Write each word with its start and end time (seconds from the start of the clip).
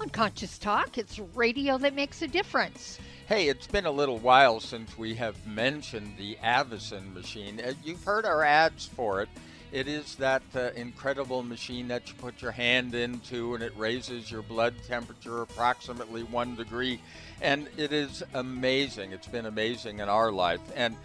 on 0.00 0.08
Conscious 0.08 0.58
Talk. 0.58 0.98
It's 0.98 1.18
radio 1.34 1.78
that 1.78 1.94
makes 1.94 2.22
a 2.22 2.28
difference. 2.28 2.98
Hey, 3.26 3.48
it's 3.48 3.66
been 3.66 3.86
a 3.86 3.90
little 3.90 4.18
while 4.18 4.58
since 4.58 4.96
we 4.96 5.14
have 5.14 5.46
mentioned 5.46 6.14
the 6.16 6.38
Avacen 6.42 7.12
machine. 7.12 7.60
Uh, 7.60 7.74
You've 7.84 8.02
heard 8.02 8.24
our 8.24 8.42
ads 8.42 8.86
for 8.86 9.20
it. 9.20 9.28
It 9.72 9.86
is 9.86 10.16
that 10.16 10.42
uh, 10.56 10.70
incredible 10.74 11.44
machine 11.44 11.86
that 11.88 12.08
you 12.08 12.14
put 12.14 12.40
your 12.42 12.50
hand 12.50 12.94
into 12.94 13.54
and 13.54 13.62
it 13.62 13.72
raises 13.76 14.30
your 14.30 14.42
blood 14.42 14.74
temperature 14.88 15.42
approximately 15.42 16.22
one 16.24 16.56
degree. 16.56 17.00
And 17.40 17.68
it 17.76 17.92
is 17.92 18.24
amazing. 18.34 19.12
It's 19.12 19.28
been 19.28 19.46
amazing 19.46 20.00
in 20.00 20.08
our 20.08 20.32
life. 20.32 20.60
And 20.74 20.96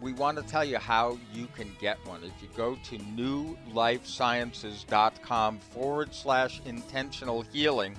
we 0.00 0.14
want 0.14 0.38
to 0.38 0.44
tell 0.44 0.64
you 0.64 0.78
how 0.78 1.18
you 1.34 1.48
can 1.54 1.70
get 1.80 1.98
one. 2.06 2.24
If 2.24 2.32
you 2.40 2.48
go 2.56 2.76
to 2.76 2.98
newlifesciences.com 2.98 5.58
forward 5.58 6.14
slash 6.14 6.62
intentional 6.64 7.42
healing 7.42 7.94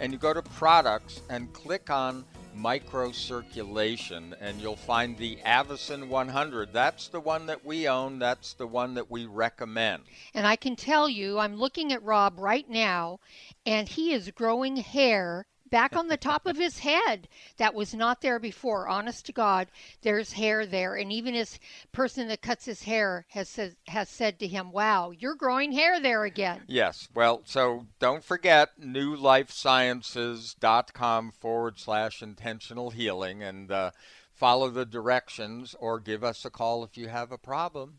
and 0.00 0.12
you 0.12 0.18
go 0.18 0.32
to 0.32 0.42
products 0.42 1.20
and 1.28 1.52
click 1.52 1.90
on 1.90 2.24
microcirculation 2.56 4.34
and 4.40 4.60
you'll 4.60 4.74
find 4.74 5.16
the 5.16 5.36
Avacen 5.46 6.08
100. 6.08 6.72
That's 6.72 7.08
the 7.08 7.20
one 7.20 7.46
that 7.46 7.64
we 7.64 7.86
own. 7.86 8.18
That's 8.18 8.54
the 8.54 8.66
one 8.66 8.94
that 8.94 9.10
we 9.10 9.26
recommend. 9.26 10.02
And 10.34 10.46
I 10.46 10.56
can 10.56 10.74
tell 10.74 11.08
you, 11.08 11.38
I'm 11.38 11.54
looking 11.54 11.92
at 11.92 12.02
Rob 12.02 12.38
right 12.38 12.68
now, 12.68 13.20
and 13.64 13.88
he 13.88 14.12
is 14.12 14.30
growing 14.34 14.76
hair 14.76 15.46
back 15.70 15.96
on 15.96 16.08
the 16.08 16.16
top 16.16 16.46
of 16.46 16.56
his 16.56 16.80
head 16.80 17.28
that 17.56 17.74
was 17.74 17.94
not 17.94 18.20
there 18.20 18.38
before. 18.38 18.88
Honest 18.88 19.26
to 19.26 19.32
God, 19.32 19.68
there's 20.02 20.32
hair 20.32 20.66
there, 20.66 20.96
and 20.96 21.12
even 21.12 21.34
his 21.34 21.58
person 21.92 22.26
that 22.28 22.42
cuts 22.42 22.64
his 22.64 22.82
hair 22.82 23.26
has 23.30 23.48
said 23.48 23.76
has 23.86 24.08
said 24.08 24.38
to 24.38 24.46
him, 24.46 24.72
"Wow, 24.72 25.10
you're 25.10 25.34
growing 25.34 25.72
hair 25.72 26.00
there 26.00 26.24
again." 26.24 26.62
Yes. 26.66 27.08
Well, 27.14 27.42
so 27.44 27.86
don't 27.98 28.24
forget 28.24 28.80
newlifesciences.com 28.80 31.32
forward 31.32 31.78
slash 31.78 32.22
intentional 32.22 32.90
healing 32.90 33.42
and 33.42 33.70
uh, 33.70 33.90
follow 34.32 34.70
the 34.70 34.86
directions 34.86 35.76
or 35.78 36.00
give 36.00 36.24
us 36.24 36.44
a 36.44 36.50
call 36.50 36.82
if 36.84 36.96
you 36.96 37.08
have 37.08 37.30
a 37.30 37.38
problem. 37.38 37.98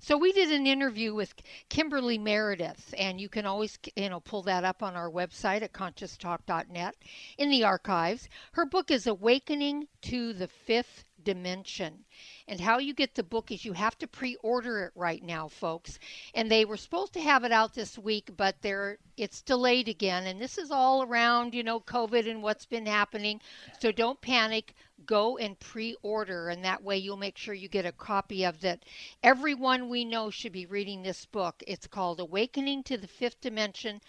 So 0.00 0.16
we 0.16 0.32
did 0.32 0.50
an 0.50 0.66
interview 0.66 1.14
with 1.14 1.34
Kimberly 1.68 2.18
Meredith, 2.18 2.94
and 2.98 3.20
you 3.20 3.28
can 3.28 3.46
always, 3.46 3.78
you 3.96 4.08
know, 4.08 4.20
pull 4.20 4.42
that 4.42 4.64
up 4.64 4.82
on 4.82 4.96
our 4.96 5.10
website 5.10 5.62
at 5.62 5.72
conscioustalk.net 5.72 6.96
in 7.38 7.50
the 7.50 7.64
archives. 7.64 8.28
Her 8.52 8.66
book 8.66 8.90
is 8.90 9.06
Awakening 9.06 9.88
to 10.02 10.32
the 10.32 10.48
Fifth 10.48 11.04
Dimension. 11.24 12.04
And 12.48 12.60
how 12.60 12.78
you 12.78 12.94
get 12.94 13.14
the 13.14 13.22
book 13.22 13.50
is 13.50 13.64
you 13.64 13.72
have 13.72 13.96
to 13.98 14.06
pre-order 14.06 14.86
it 14.86 14.92
right 14.94 15.22
now, 15.22 15.48
folks. 15.48 15.98
And 16.34 16.50
they 16.50 16.64
were 16.64 16.76
supposed 16.76 17.12
to 17.14 17.20
have 17.20 17.44
it 17.44 17.52
out 17.52 17.74
this 17.74 17.98
week, 17.98 18.30
but 18.36 18.56
they're 18.60 18.98
it's 19.16 19.42
delayed 19.42 19.88
again. 19.88 20.26
And 20.26 20.40
this 20.40 20.58
is 20.58 20.70
all 20.70 21.02
around, 21.02 21.54
you 21.54 21.62
know, 21.62 21.80
COVID 21.80 22.28
and 22.28 22.42
what's 22.42 22.66
been 22.66 22.86
happening. 22.86 23.40
So 23.78 23.92
don't 23.92 24.20
panic. 24.20 24.74
Go 25.06 25.38
and 25.38 25.58
pre-order, 25.58 26.48
and 26.48 26.64
that 26.64 26.82
way 26.82 26.98
you'll 26.98 27.16
make 27.16 27.38
sure 27.38 27.54
you 27.54 27.68
get 27.68 27.86
a 27.86 27.92
copy 27.92 28.44
of 28.44 28.60
that. 28.60 28.84
Everyone 29.22 29.88
we 29.88 30.04
know 30.04 30.30
should 30.30 30.52
be 30.52 30.66
reading 30.66 31.02
this 31.02 31.24
book. 31.26 31.62
It's 31.66 31.86
called 31.86 32.20
Awakening 32.20 32.82
to 32.84 32.96
the 32.96 33.08
Fifth 33.08 33.40
Dimension 33.40 34.00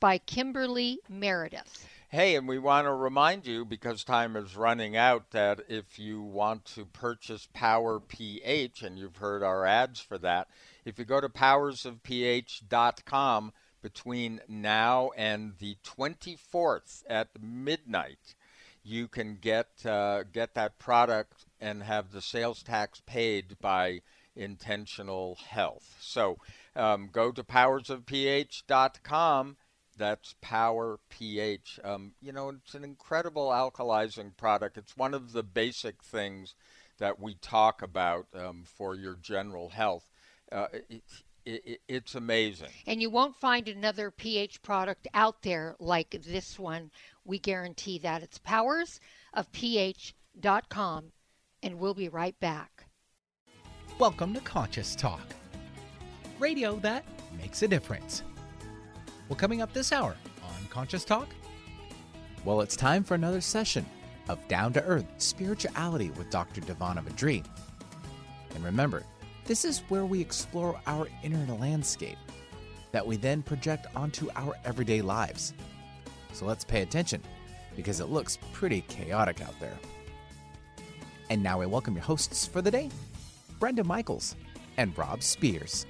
by 0.00 0.18
Kimberly 0.18 0.98
Meredith. 1.08 1.86
Hey, 2.08 2.34
and 2.34 2.48
we 2.48 2.58
want 2.58 2.86
to 2.86 2.92
remind 2.92 3.46
you 3.46 3.64
because 3.64 4.02
time 4.02 4.34
is 4.34 4.56
running 4.56 4.96
out 4.96 5.30
that 5.30 5.60
if 5.68 5.96
you 5.98 6.20
want 6.20 6.64
to 6.74 6.84
purchase 6.84 7.48
Power 7.52 8.00
PH, 8.00 8.82
and 8.82 8.98
you've 8.98 9.18
heard 9.18 9.44
our 9.44 9.64
ads 9.64 10.00
for 10.00 10.18
that, 10.18 10.48
if 10.84 10.98
you 10.98 11.04
go 11.04 11.20
to 11.20 11.28
powersofph.com 11.28 13.52
between 13.80 14.40
now 14.48 15.10
and 15.16 15.52
the 15.58 15.76
24th 15.84 17.04
at 17.08 17.28
midnight, 17.40 18.34
you 18.90 19.08
can 19.08 19.38
get 19.40 19.68
uh, 19.86 20.24
get 20.32 20.54
that 20.54 20.78
product 20.78 21.46
and 21.60 21.82
have 21.82 22.12
the 22.12 22.20
sales 22.20 22.62
tax 22.62 23.00
paid 23.06 23.56
by 23.60 24.00
intentional 24.36 25.38
health. 25.48 25.96
So 26.00 26.36
um, 26.74 27.08
go 27.12 27.32
to 27.32 27.42
powersofph.com 27.42 29.56
that's 30.00 30.34
Power 30.40 30.98
pH. 31.10 31.78
Um, 31.84 32.12
you 32.22 32.32
know, 32.32 32.48
it's 32.48 32.74
an 32.74 32.84
incredible 32.84 33.48
alkalizing 33.48 34.34
product. 34.36 34.78
It's 34.78 34.96
one 34.96 35.12
of 35.12 35.32
the 35.32 35.42
basic 35.42 36.02
things 36.02 36.54
that 36.98 37.20
we 37.20 37.34
talk 37.34 37.82
about 37.82 38.26
um, 38.34 38.64
for 38.64 38.96
your 38.96 39.14
general 39.14 39.68
health. 39.68 40.08
Uh, 40.50 40.66
it, 40.88 41.02
it, 41.44 41.80
it's 41.88 42.14
amazing. 42.14 42.68
And 42.86 43.02
you 43.02 43.10
won't 43.10 43.36
find 43.36 43.68
another 43.68 44.10
pH 44.10 44.62
product 44.62 45.06
out 45.14 45.42
there 45.42 45.76
like 45.78 46.22
this 46.26 46.58
one. 46.58 46.90
We 47.24 47.38
guarantee 47.38 47.98
that. 48.00 48.22
It's 48.22 48.38
powersofph.com, 48.38 51.04
and 51.62 51.78
we'll 51.78 51.94
be 51.94 52.08
right 52.08 52.38
back. 52.40 52.86
Welcome 53.98 54.34
to 54.34 54.40
Conscious 54.40 54.94
Talk, 54.94 55.20
radio 56.38 56.76
that 56.76 57.04
makes 57.38 57.62
a 57.62 57.68
difference. 57.68 58.22
Well, 59.28 59.36
coming 59.36 59.62
up 59.62 59.72
this 59.72 59.92
hour 59.92 60.16
on 60.42 60.66
Conscious 60.70 61.04
Talk, 61.04 61.28
well, 62.44 62.60
it's 62.62 62.76
time 62.76 63.04
for 63.04 63.14
another 63.14 63.40
session 63.40 63.86
of 64.28 64.46
Down 64.48 64.72
to 64.72 64.82
Earth 64.84 65.06
Spirituality 65.18 66.10
with 66.10 66.30
Dr. 66.30 66.60
DiVanna 66.62 67.04
VaDree. 67.04 67.44
And 68.54 68.64
remember, 68.64 69.04
this 69.44 69.64
is 69.64 69.80
where 69.88 70.04
we 70.04 70.20
explore 70.20 70.80
our 70.86 71.08
inner 71.22 71.44
landscape 71.54 72.18
that 72.92 73.06
we 73.06 73.16
then 73.16 73.42
project 73.42 73.86
onto 73.94 74.28
our 74.36 74.54
everyday 74.64 75.02
lives. 75.02 75.52
So 76.32 76.46
let's 76.46 76.64
pay 76.64 76.82
attention 76.82 77.22
because 77.76 78.00
it 78.00 78.06
looks 78.06 78.38
pretty 78.52 78.82
chaotic 78.82 79.40
out 79.40 79.58
there. 79.60 79.78
And 81.28 81.42
now 81.42 81.60
I 81.60 81.66
welcome 81.66 81.94
your 81.94 82.02
hosts 82.02 82.46
for 82.46 82.60
the 82.60 82.70
day, 82.70 82.90
Brenda 83.58 83.84
Michaels 83.84 84.36
and 84.76 84.96
Rob 84.98 85.22
Spears. 85.22 85.86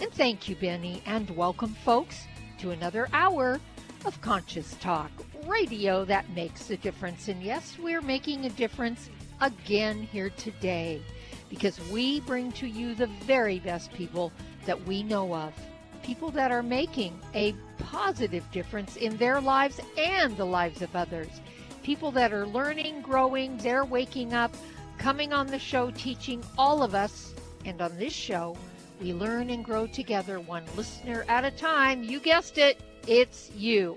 And 0.00 0.12
thank 0.12 0.48
you, 0.48 0.56
Benny, 0.56 1.02
and 1.06 1.28
welcome, 1.30 1.74
folks, 1.84 2.24
to 2.58 2.70
another 2.70 3.08
hour 3.12 3.60
of 4.04 4.20
Conscious 4.20 4.74
Talk, 4.80 5.10
radio 5.46 6.04
that 6.04 6.28
makes 6.30 6.70
a 6.70 6.76
difference. 6.76 7.28
And 7.28 7.42
yes, 7.42 7.76
we're 7.78 8.02
making 8.02 8.44
a 8.44 8.50
difference 8.50 9.10
again 9.40 10.02
here 10.02 10.30
today 10.30 11.02
because 11.48 11.80
we 11.90 12.20
bring 12.20 12.52
to 12.52 12.66
you 12.66 12.94
the 12.94 13.06
very 13.24 13.58
best 13.60 13.92
people 13.92 14.32
that 14.64 14.86
we 14.86 15.02
know 15.02 15.34
of. 15.34 15.52
People 16.02 16.30
that 16.30 16.52
are 16.52 16.62
making 16.62 17.18
a 17.34 17.54
positive 17.78 18.48
difference 18.50 18.96
in 18.96 19.16
their 19.16 19.40
lives 19.40 19.80
and 19.96 20.36
the 20.36 20.44
lives 20.44 20.82
of 20.82 20.94
others. 20.94 21.40
People 21.82 22.10
that 22.12 22.32
are 22.32 22.46
learning, 22.46 23.00
growing, 23.02 23.56
they're 23.58 23.84
waking 23.84 24.34
up, 24.34 24.54
coming 24.98 25.32
on 25.32 25.46
the 25.46 25.58
show, 25.58 25.90
teaching 25.92 26.42
all 26.58 26.82
of 26.82 26.94
us. 26.94 27.34
And 27.64 27.80
on 27.80 27.96
this 27.98 28.12
show, 28.12 28.56
we 29.00 29.12
learn 29.12 29.50
and 29.50 29.64
grow 29.64 29.86
together, 29.86 30.40
one 30.40 30.64
listener 30.76 31.24
at 31.28 31.44
a 31.44 31.50
time. 31.50 32.02
You 32.02 32.20
guessed 32.20 32.58
it, 32.58 32.80
it's 33.06 33.50
you. 33.52 33.96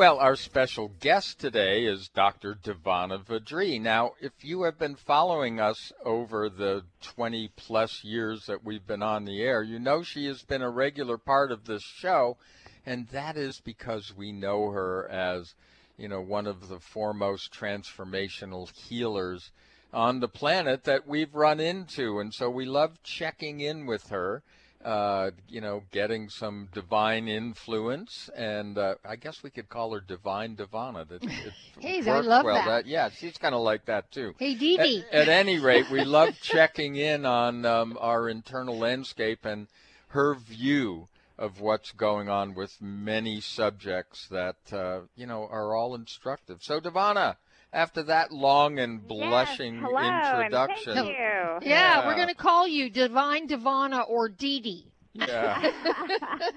Well, 0.00 0.18
our 0.18 0.34
special 0.34 0.92
guest 0.98 1.40
today 1.40 1.84
is 1.84 2.08
Dr. 2.08 2.54
DiVanna 2.54 3.22
VaDree. 3.22 3.78
Now, 3.78 4.12
if 4.18 4.32
you 4.40 4.62
have 4.62 4.78
been 4.78 4.96
following 4.96 5.60
us 5.60 5.92
over 6.02 6.48
the 6.48 6.84
20 7.02 7.50
plus 7.54 8.02
years 8.02 8.46
that 8.46 8.64
we've 8.64 8.86
been 8.86 9.02
on 9.02 9.26
the 9.26 9.42
air, 9.42 9.62
you 9.62 9.78
know 9.78 10.02
she 10.02 10.24
has 10.24 10.42
been 10.42 10.62
a 10.62 10.70
regular 10.70 11.18
part 11.18 11.52
of 11.52 11.66
this 11.66 11.82
show, 11.82 12.38
and 12.86 13.08
that 13.08 13.36
is 13.36 13.60
because 13.60 14.16
we 14.16 14.32
know 14.32 14.70
her 14.70 15.06
as, 15.10 15.54
you 15.98 16.08
know, 16.08 16.22
one 16.22 16.46
of 16.46 16.70
the 16.70 16.80
foremost 16.80 17.52
transformational 17.52 18.74
healers 18.74 19.50
on 19.92 20.20
the 20.20 20.28
planet 20.28 20.84
that 20.84 21.06
we've 21.06 21.34
run 21.34 21.60
into. 21.60 22.20
And 22.20 22.32
so 22.32 22.48
we 22.48 22.64
love 22.64 23.02
checking 23.02 23.60
in 23.60 23.84
with 23.84 24.08
her 24.08 24.42
uh, 24.84 25.30
you 25.48 25.60
know, 25.60 25.82
getting 25.92 26.30
some 26.30 26.68
divine 26.72 27.28
influence, 27.28 28.30
and 28.34 28.78
uh, 28.78 28.94
I 29.04 29.16
guess 29.16 29.42
we 29.42 29.50
could 29.50 29.68
call 29.68 29.92
her 29.92 30.00
Divine 30.00 30.56
DiVanna. 30.56 31.06
That 31.08 31.22
hey, 31.80 32.00
I 32.10 32.20
love 32.20 32.44
well. 32.44 32.54
that. 32.54 32.66
that. 32.66 32.86
Yeah, 32.86 33.10
she's 33.10 33.36
kind 33.36 33.54
of 33.54 33.60
like 33.60 33.84
that 33.86 34.10
too. 34.10 34.34
Hey, 34.38 34.54
Dee 34.54 34.78
Dee. 34.78 35.04
At, 35.12 35.22
at 35.22 35.28
any 35.46 35.58
rate, 35.58 35.90
we 35.90 36.04
love 36.04 36.40
checking 36.40 36.96
in 36.96 37.26
on 37.26 37.66
um, 37.66 37.98
our 38.00 38.28
internal 38.28 38.78
landscape 38.78 39.44
and 39.44 39.66
her 40.08 40.34
view 40.34 41.08
of 41.38 41.60
what's 41.60 41.92
going 41.92 42.28
on 42.28 42.54
with 42.54 42.80
many 42.80 43.40
subjects 43.40 44.28
that 44.28 44.56
uh, 44.72 45.00
you 45.14 45.26
know 45.26 45.46
are 45.50 45.74
all 45.74 45.94
instructive. 45.94 46.62
So, 46.62 46.80
DiVanna, 46.80 47.36
after 47.72 48.02
that 48.04 48.32
long 48.32 48.78
and 48.78 49.06
blushing 49.06 49.74
yes, 49.76 49.84
hello, 49.86 50.38
introduction. 50.40 50.92
And 50.96 51.06
thank 51.06 51.08
you. 51.08 51.14
Yeah, 51.14 51.58
Yeah. 51.62 52.06
we're 52.06 52.16
going 52.16 52.28
to 52.28 52.34
call 52.34 52.66
you 52.66 52.90
Divine 52.90 53.48
DiVanna 53.48 54.08
or 54.08 54.28
Dee 54.28 54.60
Dee. 54.60 54.86
Yeah. 55.12 55.58
oh, 55.92 56.50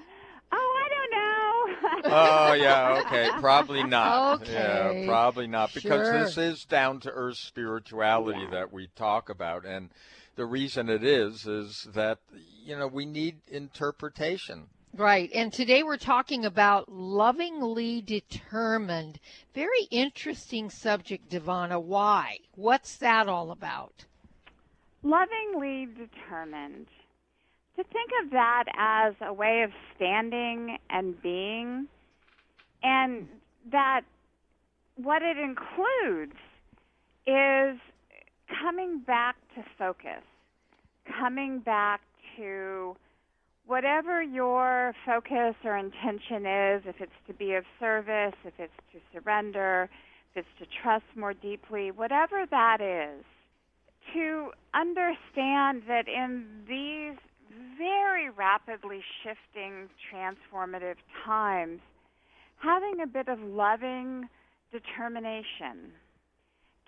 I 0.52 0.88
don't 0.88 1.10
know. 1.10 1.20
Oh 2.06 2.52
yeah, 2.54 3.02
okay. 3.06 3.28
Probably 3.40 3.82
not. 3.82 4.40
Okay. 4.42 4.52
Yeah, 4.52 5.06
probably 5.06 5.46
not 5.46 5.72
because 5.74 6.06
Sure. 6.06 6.18
this 6.24 6.38
is 6.38 6.64
down 6.64 7.00
to 7.00 7.10
earth 7.10 7.36
spirituality 7.36 8.40
Yeah. 8.42 8.50
that 8.50 8.72
we 8.72 8.88
talk 8.96 9.28
about 9.28 9.64
and 9.64 9.90
the 10.36 10.44
reason 10.46 10.88
it 10.88 11.04
is 11.04 11.46
is 11.46 11.88
that 11.94 12.18
you 12.64 12.76
know 12.78 12.86
we 12.86 13.06
need 13.06 13.36
interpretation. 13.48 14.68
Right. 14.96 15.28
And 15.34 15.52
today 15.52 15.82
we're 15.82 15.96
talking 15.96 16.44
about 16.44 16.88
lovingly 16.88 18.00
determined. 18.00 19.18
Very 19.52 19.88
interesting 19.90 20.70
subject, 20.70 21.28
DiVanna. 21.30 21.82
Why? 21.82 22.38
What's 22.54 22.96
that 22.98 23.28
all 23.28 23.50
about? 23.50 24.04
Lovingly 25.02 25.86
determined. 25.86 26.86
To 27.76 27.82
think 27.82 28.10
of 28.22 28.30
that 28.30 28.64
as 28.78 29.14
a 29.20 29.32
way 29.32 29.62
of 29.62 29.72
standing 29.96 30.78
and 30.88 31.20
being, 31.20 31.88
and 32.84 33.26
that 33.72 34.02
what 34.94 35.22
it 35.22 35.36
includes 35.38 36.36
is 37.26 37.80
coming 38.62 39.00
back 39.00 39.34
to 39.56 39.64
focus, 39.76 40.22
coming 41.18 41.58
back 41.58 42.00
to 42.36 42.94
whatever 43.66 44.22
your 44.22 44.94
focus 45.06 45.54
or 45.64 45.76
intention 45.76 46.46
is, 46.46 46.82
if 46.86 46.96
it's 47.00 47.12
to 47.26 47.34
be 47.34 47.54
of 47.54 47.64
service, 47.80 48.34
if 48.44 48.54
it's 48.58 48.72
to 48.92 48.98
surrender, 49.12 49.88
if 50.34 50.44
it's 50.44 50.58
to 50.58 50.66
trust 50.82 51.04
more 51.16 51.34
deeply, 51.34 51.90
whatever 51.90 52.44
that 52.50 52.80
is, 52.80 53.24
to 54.12 54.50
understand 54.74 55.82
that 55.88 56.04
in 56.08 56.44
these 56.68 57.16
very 57.78 58.28
rapidly 58.30 59.00
shifting, 59.22 59.88
transformative 60.12 60.96
times, 61.24 61.80
having 62.56 63.00
a 63.02 63.06
bit 63.06 63.28
of 63.28 63.38
loving 63.40 64.28
determination 64.72 65.92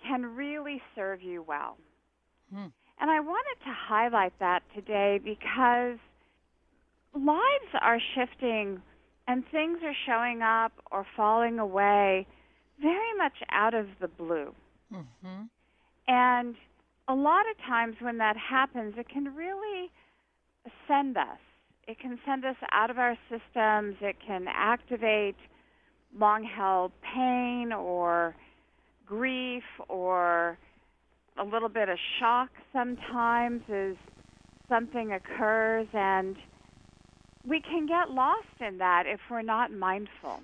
can 0.05 0.25
really 0.35 0.81
serve 0.95 1.21
you 1.21 1.43
well. 1.47 1.77
Hmm. 2.53 2.67
And 2.99 3.11
I 3.11 3.19
wanted 3.19 3.63
to 3.65 3.73
highlight 3.73 4.33
that 4.39 4.63
today 4.73 5.19
because 5.23 5.97
lives 7.17 7.71
are 7.81 7.99
shifting 8.15 8.81
and 9.27 9.43
things 9.51 9.79
are 9.83 9.95
showing 10.05 10.41
up 10.41 10.71
or 10.91 11.05
falling 11.15 11.59
away 11.59 12.25
very 12.81 13.17
much 13.17 13.33
out 13.51 13.73
of 13.73 13.87
the 13.99 14.07
blue. 14.07 14.53
Mm-hmm. 14.93 15.43
And 16.07 16.55
a 17.07 17.13
lot 17.15 17.45
of 17.49 17.57
times 17.65 17.95
when 17.99 18.17
that 18.19 18.37
happens, 18.37 18.95
it 18.97 19.09
can 19.09 19.35
really 19.35 19.91
send 20.87 21.17
us. 21.17 21.39
It 21.87 21.99
can 21.99 22.19
send 22.25 22.45
us 22.45 22.55
out 22.71 22.89
of 22.89 22.97
our 22.97 23.17
systems. 23.29 23.95
It 24.01 24.17
can 24.25 24.45
activate 24.47 25.35
long 26.17 26.43
held 26.43 26.91
pain 27.01 27.71
or 27.71 28.35
grief 29.05 29.63
or 29.87 30.57
a 31.37 31.43
little 31.43 31.69
bit 31.69 31.87
of 31.89 31.97
shock 32.19 32.49
sometimes 32.73 33.61
as 33.69 33.95
something 34.67 35.13
occurs. 35.13 35.87
And 35.93 36.35
we 37.47 37.61
can 37.61 37.85
get 37.85 38.11
lost 38.11 38.59
in 38.59 38.77
that 38.79 39.03
if 39.07 39.19
we're 39.29 39.41
not 39.41 39.71
mindful. 39.71 40.41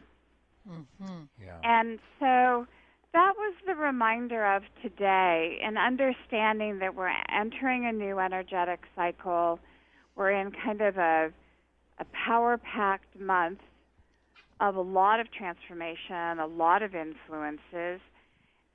Mm-hmm. 0.70 1.24
Yeah. 1.44 1.60
And 1.64 2.00
so 2.20 2.66
that 3.14 3.34
was 3.38 3.54
the 3.68 3.76
reminder 3.76 4.56
of 4.56 4.64
today, 4.82 5.60
and 5.64 5.78
understanding 5.78 6.80
that 6.80 6.96
we're 6.96 7.12
entering 7.32 7.86
a 7.86 7.92
new 7.92 8.20
energetic 8.20 8.82
cycle. 8.96 9.60
We're 10.16 10.32
in 10.32 10.52
kind 10.52 10.82
of 10.82 10.98
a, 10.98 11.32
a 12.00 12.06
power 12.26 12.58
packed 12.58 13.20
month 13.20 13.60
of 14.60 14.76
a 14.76 14.82
lot 14.82 15.20
of 15.20 15.28
transformation, 15.32 16.40
a 16.40 16.48
lot 16.48 16.82
of 16.82 16.96
influences, 16.96 18.00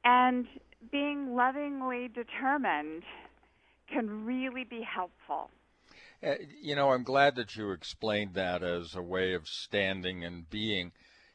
and 0.04 0.46
being 0.92 1.34
lovingly 1.34 2.08
determined 2.08 3.02
can 3.90 4.24
really 4.24 4.64
be 4.64 4.82
helpful. 4.82 5.50
Uh, 6.22 6.34
you 6.60 6.74
know, 6.74 6.90
I'm 6.90 7.04
glad 7.04 7.36
that 7.36 7.54
you 7.56 7.70
explained 7.70 8.34
that 8.34 8.62
as 8.62 8.94
a 8.96 9.02
way 9.02 9.34
of 9.34 9.46
standing 9.46 10.24
and 10.24 10.48
being, 10.50 10.92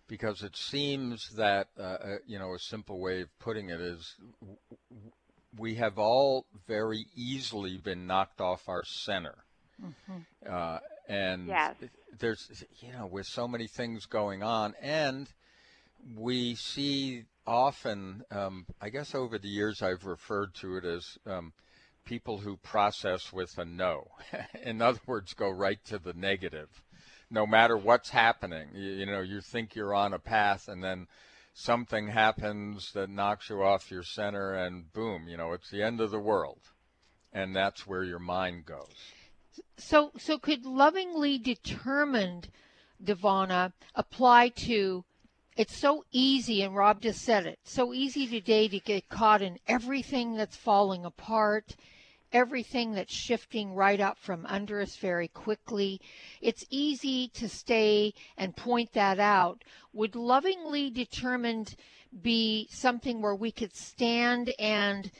because 0.08 0.44
it 0.44 0.58
seems 0.58 1.30
that, 1.38 1.70
uh, 1.80 1.84
uh, 1.84 2.16
you 2.28 2.38
know, 2.38 2.54
a 2.54 2.60
simple 2.60 3.00
way 3.00 3.22
of 3.22 3.40
putting 3.40 3.70
it 3.70 3.80
is 3.80 4.16
we 5.58 5.76
have 5.76 5.98
all 5.98 6.46
very 6.68 7.06
easily 7.16 7.78
been 7.78 8.08
knocked 8.08 8.42
off 8.42 8.68
our 8.68 8.84
center. 8.84 9.46
Uh, 10.50 10.80
and 11.08 11.48
Yes. 11.48 11.76
there's, 12.20 12.64
you 12.82 12.92
know, 12.92 13.06
with 13.06 13.26
so 13.26 13.48
many 13.48 13.68
things 13.68 14.06
going 14.06 14.44
on, 14.44 14.74
and 14.82 15.30
we 16.16 16.56
see 16.56 17.24
often, 17.48 18.24
um, 18.32 18.66
I 18.82 18.90
guess 18.90 19.16
over 19.16 19.38
the 19.38 19.48
years 19.48 19.82
I've 19.82 20.06
referred 20.06 20.54
to 20.56 20.76
it 20.78 20.86
as 20.86 21.18
um, 21.26 21.54
people 22.06 22.40
who 22.40 22.58
process 22.58 23.32
with 23.32 23.58
a 23.58 23.66
no. 23.66 24.08
In 24.64 24.82
other 24.82 25.00
words, 25.06 25.34
go 25.34 25.50
right 25.50 25.84
to 25.86 26.00
the 26.00 26.14
negative. 26.14 26.70
No 27.30 27.48
matter 27.48 27.78
what's 27.78 28.10
happening, 28.10 28.70
you, 28.74 28.92
you 28.92 29.06
know, 29.06 29.22
you 29.22 29.42
think 29.42 29.76
you're 29.76 29.94
on 29.94 30.14
a 30.14 30.20
path 30.20 30.68
and 30.68 30.84
then 30.84 31.08
something 31.54 32.08
happens 32.08 32.92
that 32.94 33.10
knocks 33.10 33.50
you 33.50 33.64
off 33.64 33.92
your 33.92 34.04
center 34.04 34.54
and 34.54 34.92
boom, 34.94 35.28
you 35.28 35.38
know, 35.38 35.54
it's 35.54 35.70
the 35.70 35.84
end 35.84 36.02
of 36.02 36.12
the 36.12 36.20
world. 36.20 36.60
And 37.32 37.56
that's 37.56 37.88
where 37.88 38.04
your 38.04 38.20
mind 38.20 38.66
goes. 38.66 38.94
So, 39.78 40.12
so 40.18 40.38
could 40.38 40.66
lovingly 40.66 41.38
determined, 41.38 42.50
DiVanna, 43.04 43.74
apply 43.96 44.50
to? 44.50 45.04
It's 45.56 45.78
so 45.78 46.04
easy, 46.12 46.64
and 46.64 46.76
Rob 46.76 47.02
just 47.02 47.22
said 47.22 47.46
it. 47.46 47.60
So 47.64 47.94
easy 47.94 48.28
today 48.28 48.68
to 48.68 48.80
get 48.80 49.10
caught 49.10 49.42
in 49.42 49.60
everything 49.68 50.36
that's 50.36 50.56
falling 50.56 51.06
apart, 51.06 51.76
everything 52.32 52.94
that's 52.94 53.14
shifting 53.14 53.76
right 53.76 54.00
up 54.00 54.18
from 54.18 54.46
under 54.48 54.82
us 54.82 54.96
very 54.96 55.28
quickly. 55.28 56.02
It's 56.42 56.66
easy 56.70 57.28
to 57.36 57.48
stay 57.48 58.14
and 58.36 58.56
point 58.56 58.94
that 58.94 59.20
out. 59.20 59.64
Would 59.94 60.16
lovingly 60.16 60.90
determined 60.90 61.76
be 62.22 62.68
something 62.72 63.22
where 63.22 63.36
we 63.36 63.52
could 63.52 63.76
stand 63.76 64.54
and 64.58 65.12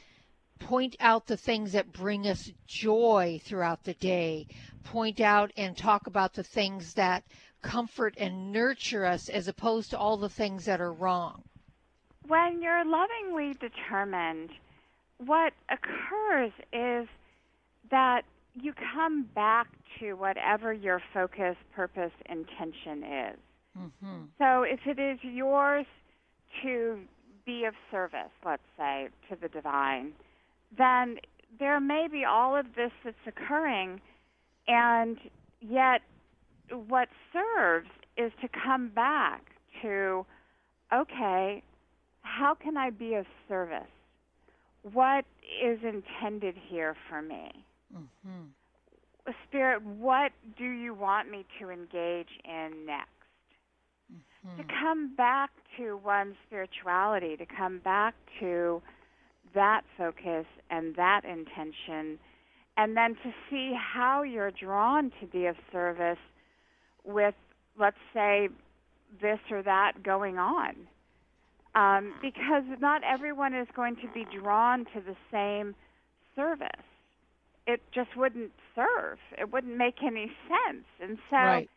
point 0.58 0.96
out 0.98 1.26
the 1.26 1.36
things 1.36 1.72
that 1.72 1.92
bring 1.92 2.26
us 2.26 2.50
joy 2.66 3.40
throughout 3.44 3.84
the 3.84 3.94
day, 3.94 4.46
point 4.82 5.20
out 5.20 5.52
and 5.56 5.76
talk 5.76 6.06
about 6.06 6.34
the 6.34 6.42
things 6.42 6.94
that 6.94 7.24
comfort 7.64 8.14
and 8.18 8.52
nurture 8.52 9.04
us 9.04 9.28
as 9.28 9.48
opposed 9.48 9.90
to 9.90 9.98
all 9.98 10.16
the 10.16 10.28
things 10.28 10.66
that 10.66 10.80
are 10.80 10.92
wrong. 10.92 11.42
When 12.28 12.62
you're 12.62 12.84
lovingly 12.84 13.54
determined, 13.54 14.50
what 15.18 15.52
occurs 15.70 16.52
is 16.72 17.08
that 17.90 18.22
you 18.54 18.72
come 18.94 19.24
back 19.34 19.66
to 19.98 20.12
whatever 20.14 20.72
your 20.72 21.02
focus, 21.12 21.56
purpose, 21.74 22.12
intention 22.28 23.02
is. 23.02 23.38
Mm-hmm. 23.78 24.22
So 24.38 24.62
if 24.62 24.80
it 24.86 24.98
is 24.98 25.18
yours 25.22 25.86
to 26.62 26.98
be 27.44 27.64
of 27.64 27.74
service, 27.90 28.32
let's 28.44 28.62
say, 28.78 29.08
to 29.28 29.36
the 29.40 29.48
divine, 29.48 30.12
then 30.76 31.18
there 31.58 31.80
may 31.80 32.08
be 32.10 32.24
all 32.24 32.56
of 32.56 32.66
this 32.76 32.92
that's 33.04 33.16
occurring, 33.26 34.00
and 34.68 35.18
yet 35.60 36.02
what 36.70 37.08
serves 37.32 37.88
is 38.16 38.32
to 38.40 38.48
come 38.48 38.88
back 38.94 39.42
to, 39.82 40.24
okay, 40.92 41.62
how 42.22 42.54
can 42.54 42.76
I 42.76 42.90
be 42.90 43.14
of 43.14 43.26
service? 43.48 43.82
What 44.92 45.24
is 45.64 45.78
intended 45.82 46.54
here 46.68 46.96
for 47.08 47.22
me? 47.22 47.50
Mm-hmm. 47.94 49.32
Spirit, 49.48 49.82
what 49.82 50.32
do 50.58 50.64
you 50.64 50.94
want 50.94 51.30
me 51.30 51.46
to 51.58 51.70
engage 51.70 52.28
in 52.44 52.86
next? 52.86 53.08
Mm-hmm. 54.46 54.56
To 54.58 54.64
come 54.80 55.14
back 55.16 55.50
to 55.78 55.98
one's 56.04 56.34
spirituality, 56.46 57.36
to 57.36 57.46
come 57.46 57.78
back 57.78 58.14
to 58.40 58.82
that 59.54 59.82
focus 59.96 60.44
and 60.70 60.94
that 60.96 61.22
intention, 61.24 62.18
and 62.76 62.96
then 62.96 63.14
to 63.22 63.32
see 63.48 63.72
how 63.74 64.22
you're 64.22 64.50
drawn 64.50 65.10
to 65.20 65.26
be 65.26 65.46
of 65.46 65.56
service 65.72 66.18
with, 67.04 67.34
let's 67.78 67.96
say, 68.12 68.48
this 69.20 69.38
or 69.50 69.62
that 69.62 70.02
going 70.02 70.38
on. 70.38 70.74
Um, 71.74 72.14
because 72.22 72.62
not 72.80 73.02
everyone 73.02 73.54
is 73.54 73.66
going 73.74 73.96
to 73.96 74.08
be 74.14 74.24
drawn 74.40 74.84
to 74.94 75.00
the 75.00 75.16
same 75.32 75.74
service. 76.36 76.68
It 77.66 77.80
just 77.92 78.16
wouldn't 78.16 78.52
serve. 78.74 79.18
It 79.38 79.52
wouldn't 79.52 79.76
make 79.76 79.96
any 80.02 80.30
sense. 80.48 80.84
And 81.00 81.18
so 81.30 81.36
Right. 81.36 81.70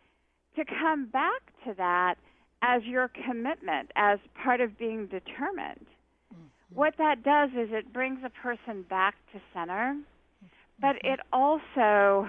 to 0.56 0.66
come 0.66 1.06
back 1.06 1.42
to 1.66 1.74
that 1.76 2.16
as 2.62 2.84
your 2.84 3.08
commitment, 3.08 3.92
as 3.96 4.20
part 4.44 4.62
of 4.62 4.78
being 4.78 5.08
determined, 5.08 5.86
what 6.74 6.96
that 6.98 7.24
does 7.24 7.52
is 7.52 7.70
it 7.72 7.94
brings 7.94 8.20
a 8.24 8.30
person 8.30 8.84
back 8.84 9.16
to 9.32 9.40
center, 9.54 9.96
but 10.80 10.96
mm-hmm. 10.98 11.14
it 11.14 11.20
also 11.32 12.28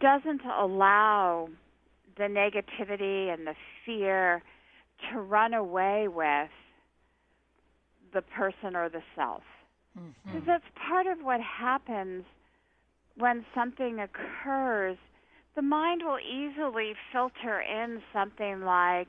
doesn't 0.00 0.42
allow 0.44 1.48
the 2.16 2.24
negativity 2.24 3.32
and 3.32 3.46
the 3.46 3.54
fear 3.84 4.42
to 5.10 5.20
run 5.20 5.54
away 5.54 6.08
with 6.08 6.50
the 8.12 8.22
person 8.22 8.76
or 8.76 8.88
the 8.88 9.02
self. 9.16 9.42
Because 9.94 10.40
mm-hmm. 10.40 10.46
that's 10.46 10.64
part 10.88 11.06
of 11.06 11.18
what 11.24 11.40
happens 11.40 12.24
when 13.16 13.44
something 13.54 14.00
occurs. 14.00 14.96
The 15.54 15.62
mind 15.62 16.02
will 16.04 16.18
easily 16.18 16.94
filter 17.12 17.60
in 17.60 18.02
something 18.12 18.62
like, 18.62 19.08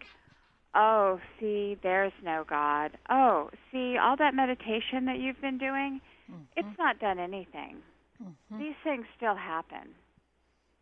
oh, 0.75 1.20
see, 1.39 1.77
there's 1.82 2.13
no 2.24 2.46
God. 2.48 2.92
Oh, 3.10 3.50
see, 3.72 3.98
all 3.98 4.15
that 4.18 4.36
meditation 4.36 5.06
that 5.06 5.18
you've 5.18 5.42
been 5.42 5.58
doing, 5.58 6.01
mm-hmm. 6.32 6.42
it's 6.56 6.77
not 6.77 7.00
done 7.00 7.18
anything. 7.18 7.77
Mm-hmm. 8.22 8.60
These 8.60 8.75
things 8.84 9.06
still 9.18 9.36
happen. 9.36 9.96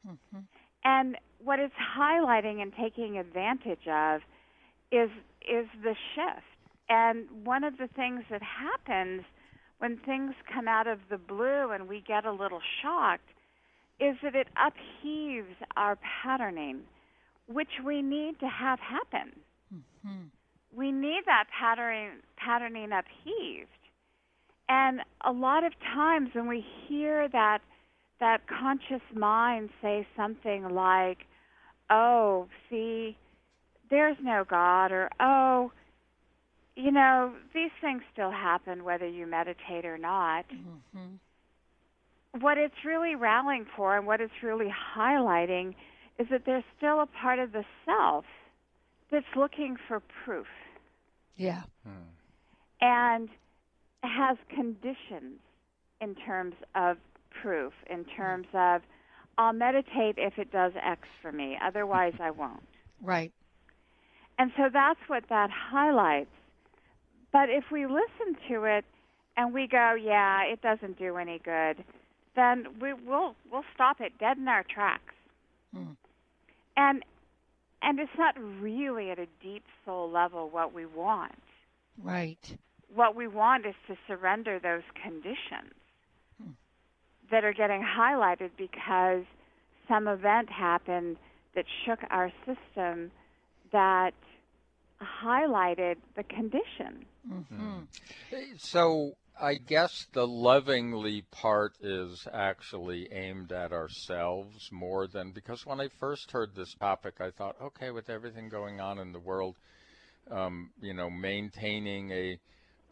Mm-hmm. 0.07 0.39
And 0.85 1.17
what 1.43 1.59
it's 1.59 1.73
highlighting 1.97 2.61
and 2.61 2.71
taking 2.79 3.17
advantage 3.17 3.87
of 3.87 4.21
is 4.91 5.09
is 5.41 5.67
the 5.83 5.95
shift. 6.15 6.45
And 6.89 7.25
one 7.43 7.63
of 7.63 7.77
the 7.77 7.87
things 7.95 8.23
that 8.29 8.41
happens 8.41 9.23
when 9.79 9.97
things 10.05 10.33
come 10.53 10.67
out 10.67 10.87
of 10.87 10.99
the 11.09 11.17
blue 11.17 11.71
and 11.71 11.87
we 11.87 12.03
get 12.05 12.25
a 12.25 12.31
little 12.31 12.61
shocked 12.81 13.27
is 13.99 14.15
that 14.23 14.35
it 14.35 14.47
upheaves 14.57 15.55
our 15.75 15.97
patterning, 16.23 16.81
which 17.47 17.81
we 17.85 18.01
need 18.01 18.39
to 18.39 18.47
have 18.47 18.79
happen. 18.79 19.33
Mm-hmm. 19.73 20.23
We 20.75 20.91
need 20.91 21.21
that 21.25 21.45
patterning 21.57 22.19
patterning 22.37 22.91
upheaved. 22.91 23.69
And 24.69 25.01
a 25.25 25.31
lot 25.31 25.63
of 25.63 25.73
times 25.93 26.29
when 26.33 26.47
we 26.47 26.65
hear 26.87 27.27
that 27.29 27.59
that 28.23 28.47
conscious 28.47 29.05
mind 29.13 29.69
say 29.81 30.07
something 30.15 30.69
like, 30.69 31.25
"Oh, 31.89 32.47
see, 32.69 33.17
there's 33.89 34.15
no 34.21 34.45
God," 34.45 34.93
or 34.93 35.09
"Oh, 35.19 35.73
you 36.73 36.89
know, 36.91 37.35
these 37.53 37.71
things 37.81 38.01
still 38.13 38.31
happen 38.31 38.85
whether 38.85 39.05
you 39.05 39.27
meditate 39.27 39.83
or 39.83 39.97
not." 39.97 40.45
Mm-hmm. 40.49 41.15
What 42.39 42.57
it's 42.57 42.85
really 42.85 43.15
rallying 43.15 43.65
for, 43.75 43.97
and 43.97 44.07
what 44.07 44.21
it's 44.21 44.41
really 44.41 44.71
highlighting, 44.95 45.75
is 46.17 46.27
that 46.29 46.45
there's 46.45 46.63
still 46.77 47.01
a 47.01 47.05
part 47.05 47.39
of 47.39 47.51
the 47.51 47.65
self 47.83 48.23
that's 49.11 49.35
looking 49.35 49.75
for 49.87 50.01
proof. 50.23 50.47
Yeah. 51.35 51.63
Hmm. 51.83 52.07
And 52.79 53.29
has 54.01 54.37
conditions 54.49 55.41
in 55.99 56.15
terms 56.15 56.55
of 56.73 56.97
proof, 57.41 57.73
in 57.89 58.05
terms 58.05 58.47
of 58.53 58.81
I'll 59.37 59.53
meditate 59.53 60.15
if 60.17 60.37
it 60.37 60.51
does 60.51 60.73
X 60.75 61.01
for 61.21 61.31
me, 61.31 61.57
otherwise 61.63 62.13
I 62.19 62.31
won't. 62.31 62.63
Right. 63.01 63.31
And 64.37 64.51
so 64.57 64.63
that's 64.71 64.99
what 65.07 65.23
that 65.29 65.49
highlights. 65.51 66.29
But 67.31 67.49
if 67.49 67.65
we 67.71 67.85
listen 67.85 68.37
to 68.49 68.63
it 68.63 68.85
and 69.37 69.53
we 69.53 69.67
go, 69.67 69.95
yeah, 69.99 70.43
it 70.43 70.61
doesn't 70.61 70.99
do 70.99 71.17
any 71.17 71.39
good, 71.43 71.83
then 72.35 72.65
we 72.79 72.93
will 72.93 73.35
we'll 73.51 73.65
stop 73.73 74.01
it 74.01 74.17
dead 74.19 74.37
in 74.37 74.47
our 74.47 74.63
tracks. 74.63 75.13
Mm. 75.75 75.95
And 76.77 77.03
and 77.81 77.99
it's 77.99 78.17
not 78.17 78.35
really 78.59 79.11
at 79.11 79.19
a 79.19 79.27
deep 79.41 79.63
soul 79.85 80.09
level 80.09 80.49
what 80.49 80.73
we 80.73 80.85
want. 80.85 81.35
Right. 82.01 82.57
What 82.93 83.15
we 83.15 83.27
want 83.27 83.65
is 83.65 83.75
to 83.87 83.95
surrender 84.07 84.59
those 84.59 84.83
conditions. 85.01 85.73
That 87.31 87.43
are 87.43 87.53
getting 87.53 87.81
highlighted 87.81 88.51
because 88.57 89.23
some 89.87 90.07
event 90.07 90.49
happened 90.49 91.17
that 91.55 91.65
shook 91.85 91.99
our 92.09 92.31
system 92.45 93.11
that 93.71 94.13
highlighted 95.01 95.97
the 96.15 96.23
condition. 96.23 97.05
Mm-hmm. 97.29 97.79
So 98.57 99.13
I 99.39 99.55
guess 99.55 100.07
the 100.13 100.27
lovingly 100.27 101.23
part 101.31 101.73
is 101.81 102.27
actually 102.31 103.11
aimed 103.11 103.51
at 103.51 103.71
ourselves 103.71 104.69
more 104.71 105.07
than 105.07 105.31
because 105.31 105.65
when 105.65 105.81
I 105.81 105.87
first 105.87 106.31
heard 106.31 106.55
this 106.55 106.73
topic, 106.75 107.15
I 107.19 107.31
thought, 107.31 107.55
okay, 107.61 107.91
with 107.91 108.09
everything 108.09 108.49
going 108.49 108.79
on 108.79 108.99
in 108.99 109.11
the 109.11 109.19
world, 109.19 109.57
um, 110.29 110.71
you 110.81 110.93
know, 110.93 111.09
maintaining 111.09 112.11
a 112.11 112.39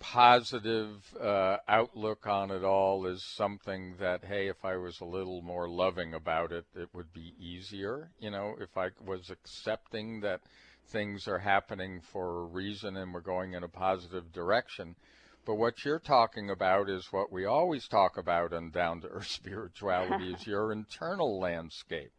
positive 0.02 1.02
uh, 1.22 1.58
outlook 1.68 2.28
on 2.28 2.52
it 2.52 2.64
all 2.64 3.06
is 3.06 3.24
something 3.24 3.96
that, 4.00 4.26
hey, 4.26 4.48
if 4.48 4.66
I 4.66 4.76
was 4.76 5.00
a 5.00 5.06
little 5.06 5.42
more 5.42 5.70
loving 5.70 6.14
about 6.14 6.52
it, 6.52 6.66
it 6.76 6.90
would 6.94 7.14
be 7.14 7.34
easier. 7.40 8.12
You 8.20 8.32
know, 8.32 8.56
if 8.60 8.78
I 8.78 8.90
was 9.06 9.30
accepting 9.30 10.20
that 10.22 10.42
things 10.90 11.28
are 11.28 11.40
happening 11.40 12.02
for 12.02 12.42
a 12.42 12.46
reason 12.46 12.98
and 12.98 13.14
we're 13.14 13.22
going 13.22 13.54
in 13.54 13.64
a 13.64 13.70
positive 13.70 14.34
direction 14.34 14.96
but 15.44 15.56
what 15.56 15.84
you're 15.84 16.00
talking 16.00 16.50
about 16.52 16.90
is 16.90 17.12
what 17.12 17.32
we 17.32 17.46
always 17.46 17.88
talk 17.88 18.18
about 18.18 18.54
in 18.54 18.70
down 18.70 19.02
to 19.02 19.08
earth 19.08 19.28
spirituality 19.30 20.34
is 20.34 20.46
your 20.46 20.72
internal 20.72 21.40
landscape. 21.40 22.14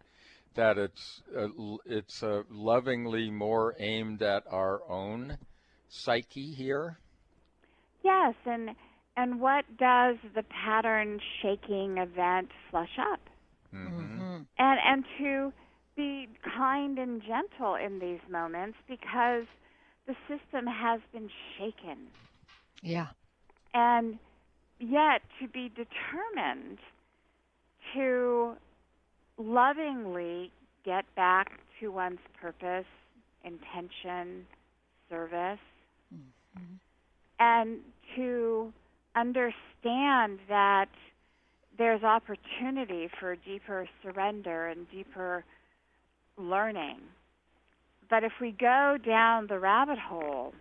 That 0.54 0.76
it's 0.76 1.22
it's 1.86 2.22
uh, 2.22 2.42
lovingly 2.50 3.30
more 3.30 3.74
aimed 3.78 4.22
at 4.22 4.44
our 4.50 4.82
own 4.90 5.38
psyche 5.88 6.52
here. 6.52 6.98
Yes, 8.02 8.34
and 8.46 8.70
and 9.16 9.40
what 9.40 9.64
does 9.78 10.16
the 10.34 10.42
pattern 10.42 11.20
shaking 11.40 11.98
event 11.98 12.48
flush 12.70 12.98
up? 12.98 13.20
Mm-hmm. 13.74 14.42
And 14.58 14.80
and 14.84 15.04
to 15.18 15.52
be 15.96 16.28
kind 16.56 16.98
and 16.98 17.22
gentle 17.22 17.74
in 17.74 17.98
these 17.98 18.20
moments 18.30 18.78
because 18.88 19.44
the 20.06 20.14
system 20.28 20.66
has 20.66 21.00
been 21.12 21.28
shaken. 21.58 22.08
Yeah. 22.82 23.08
And 23.74 24.18
yet 24.80 25.22
to 25.40 25.48
be 25.48 25.68
determined 25.70 26.78
to 27.94 28.54
lovingly 29.38 30.50
get 30.84 31.04
back 31.14 31.52
to 31.80 31.88
one's 31.88 32.18
purpose, 32.40 32.86
intention, 33.44 34.46
service, 35.08 35.60
mm-hmm. 36.12 36.74
And 37.42 37.78
to 38.14 38.72
understand 39.16 40.38
that 40.48 40.88
there's 41.76 42.02
opportunity 42.04 43.08
for 43.18 43.34
deeper 43.36 43.88
surrender 44.02 44.68
and 44.68 44.88
deeper 44.90 45.44
learning. 46.38 46.98
But 48.08 48.22
if 48.22 48.32
we 48.40 48.52
go 48.52 48.96
down 49.04 49.46
the 49.48 49.58
rabbit 49.58 49.98
hole 49.98 50.52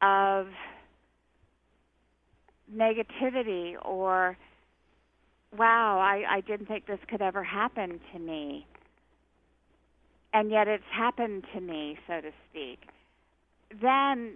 of 0.00 0.46
negativity 2.74 3.74
or 3.84 4.36
wow, 5.56 5.98
I, 5.98 6.36
I 6.36 6.40
didn't 6.40 6.66
think 6.66 6.86
this 6.86 6.98
could 7.08 7.20
ever 7.20 7.44
happen 7.44 8.00
to 8.12 8.18
me. 8.18 8.66
And 10.32 10.50
yet 10.50 10.68
it's 10.68 10.84
happened 10.90 11.44
to 11.54 11.60
me, 11.60 11.98
so 12.06 12.20
to 12.20 12.30
speak. 12.50 12.78
Then 13.82 14.34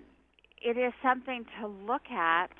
it 0.61 0.77
is 0.77 0.93
something 1.03 1.45
to 1.61 1.67
look 1.67 2.11
at, 2.11 2.51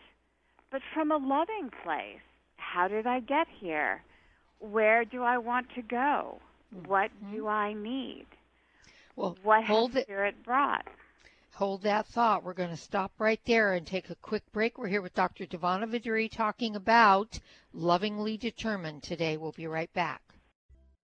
but 0.71 0.81
from 0.95 1.11
a 1.11 1.17
loving 1.17 1.71
place. 1.83 2.21
How 2.57 2.89
did 2.89 3.07
I 3.07 3.21
get 3.21 3.47
here? 3.61 4.03
Where 4.61 5.05
do 5.05 5.23
I 5.23 5.39
want 5.39 5.67
to 5.75 5.83
go? 5.83 6.39
What 6.87 7.11
mm-hmm. 7.11 7.35
do 7.35 7.49
I 7.49 7.73
need? 7.73 8.27
Well, 9.17 9.37
what 9.43 9.65
has 9.65 10.03
Spirit 10.03 10.43
brought? 10.45 10.87
Hold 11.55 11.83
that 11.83 12.07
thought. 12.07 12.43
We're 12.45 12.55
going 12.55 12.71
to 12.71 12.77
stop 12.77 13.13
right 13.19 13.41
there 13.45 13.75
and 13.75 13.87
take 13.87 14.09
a 14.09 14.15
quick 14.15 14.45
break. 14.53 14.79
We're 14.79 14.87
here 14.87 15.03
with 15.03 15.15
Dr. 15.15 15.45
DiVanna 15.47 15.91
VaDree 15.91 16.31
talking 16.31 16.77
about 16.77 17.39
lovingly 17.75 18.37
determined 18.37 19.03
today. 19.03 19.37
We'll 19.37 19.53
be 19.53 19.67
right 19.67 19.93
back. 19.93 20.23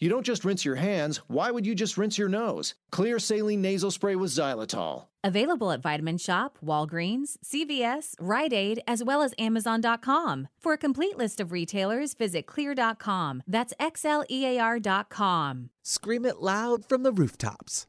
You 0.00 0.08
don't 0.08 0.24
just 0.24 0.44
rinse 0.44 0.64
your 0.64 0.76
hands. 0.76 1.18
Why 1.26 1.50
would 1.50 1.66
you 1.66 1.74
just 1.74 1.98
rinse 1.98 2.18
your 2.18 2.28
nose? 2.28 2.74
Xlear 2.92 3.20
saline 3.20 3.60
nasal 3.60 3.90
spray 3.90 4.14
with 4.14 4.30
xylitol. 4.30 5.06
Available 5.24 5.72
at 5.72 5.82
Vitamin 5.82 6.18
Shoppe, 6.18 6.58
Walgreens, 6.64 7.36
CVS, 7.44 8.14
Rite 8.20 8.52
Aid, 8.52 8.80
as 8.86 9.02
well 9.02 9.22
as 9.22 9.34
Amazon.com. 9.38 10.46
For 10.60 10.72
a 10.72 10.78
complete 10.78 11.18
list 11.18 11.40
of 11.40 11.50
retailers, 11.50 12.14
visit 12.14 12.46
xlear.com. 12.46 13.42
That's 13.46 13.74
X 13.80 14.04
L 14.04 14.24
E 14.30 14.46
A 14.46 14.60
R.com. 14.60 15.70
Scream 15.82 16.24
it 16.24 16.38
loud 16.38 16.84
from 16.84 17.02
the 17.02 17.12
rooftops. 17.12 17.86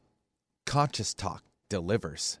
Conscious 0.66 1.14
Talk 1.14 1.44
delivers. 1.68 2.40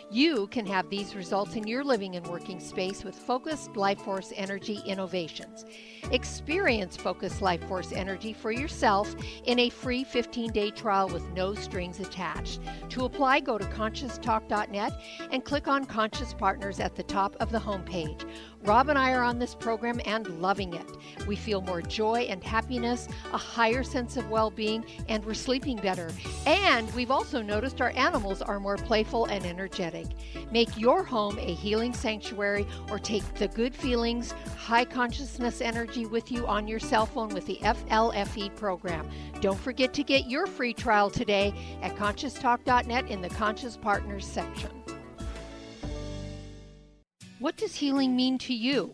You 0.11 0.47
can 0.47 0.65
have 0.65 0.89
these 0.89 1.15
results 1.15 1.55
in 1.55 1.65
your 1.65 1.85
living 1.85 2.17
and 2.17 2.27
working 2.27 2.59
space 2.59 3.05
with 3.05 3.15
focused 3.15 3.77
Life 3.77 4.01
Force 4.01 4.33
Energy 4.35 4.81
innovations. 4.85 5.63
Experience 6.11 6.97
focused 6.97 7.41
Life 7.41 7.63
Force 7.65 7.93
Energy 7.93 8.33
for 8.33 8.51
yourself 8.51 9.15
in 9.45 9.57
a 9.57 9.69
free 9.69 10.03
15 10.03 10.51
day 10.51 10.69
trial 10.69 11.07
with 11.07 11.29
no 11.29 11.53
strings 11.53 12.01
attached. 12.01 12.59
To 12.89 13.05
apply, 13.05 13.39
go 13.39 13.57
to 13.57 13.63
conscioustalk.net 13.63 14.91
and 15.31 15.45
click 15.45 15.69
on 15.69 15.85
Conscious 15.85 16.33
Partners 16.33 16.81
at 16.81 16.93
the 16.93 17.03
top 17.03 17.37
of 17.39 17.49
the 17.49 17.59
homepage. 17.59 18.29
Rob 18.63 18.89
and 18.89 18.99
I 18.99 19.13
are 19.13 19.23
on 19.23 19.39
this 19.39 19.55
program 19.55 20.01
and 20.05 20.27
loving 20.41 20.73
it. 20.73 20.85
We 21.25 21.37
feel 21.37 21.61
more 21.61 21.81
joy 21.81 22.27
and 22.29 22.43
happiness, 22.43 23.07
a 23.31 23.37
higher 23.37 23.83
sense 23.83 24.17
of 24.17 24.29
well 24.29 24.51
being, 24.51 24.85
and 25.07 25.23
we're 25.23 25.33
sleeping 25.35 25.77
better. 25.77 26.11
And 26.45 26.93
we've 26.93 27.11
also 27.11 27.41
noticed 27.41 27.79
our 27.79 27.93
animals 27.95 28.41
are 28.41 28.59
more 28.59 28.77
playful 28.77 29.25
and 29.25 29.45
energetic. 29.45 30.00
Make 30.51 30.77
your 30.77 31.03
home 31.03 31.37
a 31.39 31.53
healing 31.53 31.93
sanctuary 31.93 32.67
or 32.89 32.99
take 32.99 33.23
the 33.35 33.47
good 33.47 33.75
feelings, 33.75 34.33
high 34.57 34.85
consciousness 34.85 35.61
energy 35.61 36.05
with 36.05 36.31
you 36.31 36.47
on 36.47 36.67
your 36.67 36.79
cell 36.79 37.05
phone 37.05 37.29
with 37.29 37.45
the 37.45 37.59
FLFE 37.61 38.55
program. 38.55 39.09
Don't 39.39 39.59
forget 39.59 39.93
to 39.93 40.03
get 40.03 40.29
your 40.29 40.47
free 40.47 40.73
trial 40.73 41.09
today 41.09 41.53
at 41.81 41.95
conscioustalk.net 41.95 43.09
in 43.09 43.21
the 43.21 43.29
Conscious 43.29 43.77
Partners 43.77 44.25
section. 44.25 44.71
What 47.39 47.57
does 47.57 47.73
healing 47.73 48.15
mean 48.15 48.37
to 48.39 48.53
you? 48.53 48.93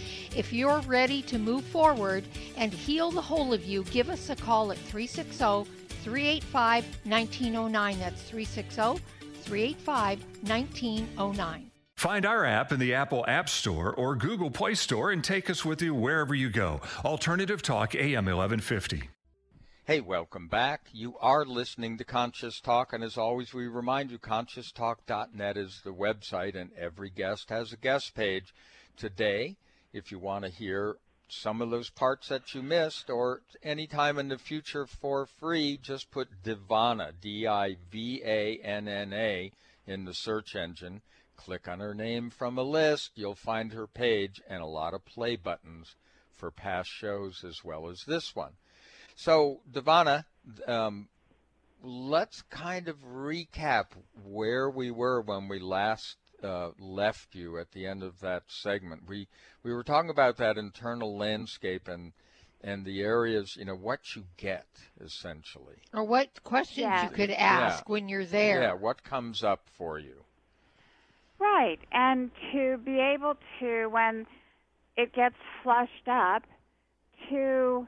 If 0.33 0.53
you're 0.53 0.79
ready 0.81 1.21
to 1.23 1.37
move 1.37 1.65
forward 1.65 2.23
and 2.55 2.71
heal 2.71 3.11
the 3.11 3.21
whole 3.21 3.53
of 3.53 3.65
you, 3.65 3.83
give 3.85 4.09
us 4.09 4.29
a 4.29 4.35
call 4.35 4.71
at 4.71 4.77
360 4.77 5.69
385 6.03 6.85
1909. 7.03 7.99
That's 7.99 8.21
360 8.21 9.03
385 9.41 10.23
1909. 10.47 11.71
Find 11.97 12.25
our 12.25 12.45
app 12.45 12.71
in 12.71 12.79
the 12.79 12.93
Apple 12.93 13.25
App 13.27 13.49
Store 13.49 13.93
or 13.93 14.15
Google 14.15 14.49
Play 14.49 14.73
Store 14.73 15.11
and 15.11 15.21
take 15.21 15.49
us 15.49 15.65
with 15.65 15.81
you 15.81 15.93
wherever 15.93 16.33
you 16.33 16.49
go. 16.49 16.79
Alternative 17.03 17.61
Talk 17.61 17.93
AM 17.93 18.25
1150. 18.25 19.09
Hey, 19.83 19.99
welcome 19.99 20.47
back. 20.47 20.87
You 20.93 21.17
are 21.19 21.43
listening 21.43 21.97
to 21.97 22.05
Conscious 22.05 22.61
Talk, 22.61 22.93
and 22.93 23.03
as 23.03 23.17
always, 23.17 23.53
we 23.53 23.67
remind 23.67 24.11
you 24.11 24.17
conscioustalk.net 24.17 25.57
is 25.57 25.81
the 25.83 25.93
website, 25.93 26.55
and 26.55 26.71
every 26.77 27.09
guest 27.09 27.49
has 27.49 27.73
a 27.73 27.77
guest 27.77 28.15
page. 28.15 28.53
Today, 28.95 29.57
if 29.93 30.11
you 30.11 30.19
want 30.19 30.45
to 30.45 30.51
hear 30.51 30.97
some 31.27 31.61
of 31.61 31.69
those 31.69 31.89
parts 31.89 32.27
that 32.27 32.53
you 32.53 32.61
missed 32.61 33.09
or 33.09 33.41
anytime 33.63 34.17
in 34.17 34.27
the 34.27 34.37
future 34.37 34.85
for 34.85 35.25
free, 35.25 35.77
just 35.81 36.11
put 36.11 36.43
DiVanna, 36.43 37.13
D 37.21 37.47
I 37.47 37.77
V 37.89 38.21
A 38.25 38.57
N 38.57 38.87
N 38.87 39.13
A, 39.13 39.51
in 39.87 40.05
the 40.05 40.13
search 40.13 40.55
engine. 40.55 41.01
Click 41.37 41.67
on 41.67 41.79
her 41.79 41.93
name 41.93 42.29
from 42.29 42.57
a 42.57 42.63
list. 42.63 43.11
You'll 43.15 43.35
find 43.35 43.73
her 43.73 43.87
page 43.87 44.41
and 44.47 44.61
a 44.61 44.67
lot 44.67 44.93
of 44.93 45.05
play 45.05 45.35
buttons 45.35 45.95
for 46.31 46.51
past 46.51 46.89
shows 46.89 47.43
as 47.43 47.63
well 47.63 47.87
as 47.87 48.03
this 48.05 48.35
one. 48.35 48.53
So, 49.15 49.61
DiVanna, 49.71 50.25
um, 50.67 51.07
let's 51.83 52.43
kind 52.43 52.87
of 52.87 52.97
recap 53.03 53.87
where 54.23 54.69
we 54.69 54.91
were 54.91 55.21
when 55.21 55.47
we 55.47 55.59
last 55.59 56.17
uh, 56.43 56.71
left 56.79 57.35
you 57.35 57.57
at 57.57 57.71
the 57.71 57.85
end 57.85 58.03
of 58.03 58.19
that 58.21 58.43
segment. 58.47 59.03
We 59.07 59.27
we 59.63 59.73
were 59.73 59.83
talking 59.83 60.09
about 60.09 60.37
that 60.37 60.57
internal 60.57 61.17
landscape 61.17 61.87
and 61.87 62.13
and 62.63 62.85
the 62.85 63.01
areas, 63.01 63.55
you 63.57 63.65
know, 63.65 63.75
what 63.75 64.15
you 64.15 64.23
get 64.37 64.67
essentially, 65.03 65.77
or 65.93 66.03
what 66.03 66.43
questions 66.43 66.83
yeah. 66.83 67.03
you 67.03 67.09
could 67.09 67.31
ask 67.31 67.79
yeah. 67.79 67.91
when 67.91 68.09
you're 68.09 68.25
there. 68.25 68.61
Yeah, 68.61 68.73
what 68.73 69.03
comes 69.03 69.43
up 69.43 69.67
for 69.77 69.99
you. 69.99 70.23
Right, 71.39 71.79
and 71.91 72.29
to 72.51 72.77
be 72.77 72.99
able 72.99 73.35
to 73.59 73.87
when 73.87 74.27
it 74.95 75.13
gets 75.13 75.35
flushed 75.63 76.07
up 76.07 76.43
to 77.29 77.87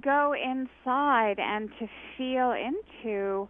go 0.00 0.34
inside 0.34 1.38
and 1.38 1.68
to 1.78 1.88
feel 2.16 2.52
into 2.52 3.48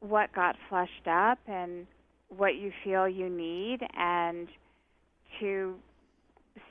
what 0.00 0.32
got 0.32 0.56
flushed 0.68 1.06
up 1.06 1.38
and 1.46 1.86
what 2.28 2.56
you 2.56 2.72
feel 2.84 3.08
you 3.08 3.28
need 3.28 3.78
and 3.96 4.48
to 5.40 5.74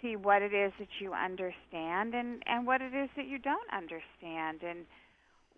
see 0.01 0.15
what 0.15 0.41
it 0.41 0.53
is 0.53 0.71
that 0.79 0.87
you 0.99 1.13
understand 1.13 2.13
and, 2.13 2.43
and 2.45 2.67
what 2.67 2.81
it 2.81 2.93
is 2.93 3.09
that 3.15 3.27
you 3.27 3.39
don't 3.39 3.69
understand 3.73 4.61
and 4.67 4.85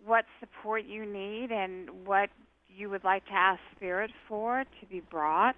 what 0.04 0.24
support 0.38 0.84
you 0.86 1.04
need 1.04 1.50
and 1.50 2.06
what 2.06 2.30
you 2.68 2.88
would 2.88 3.04
like 3.04 3.24
to 3.26 3.32
ask 3.32 3.60
Spirit 3.76 4.10
for 4.28 4.64
to 4.80 4.86
be 4.86 5.00
brought. 5.00 5.56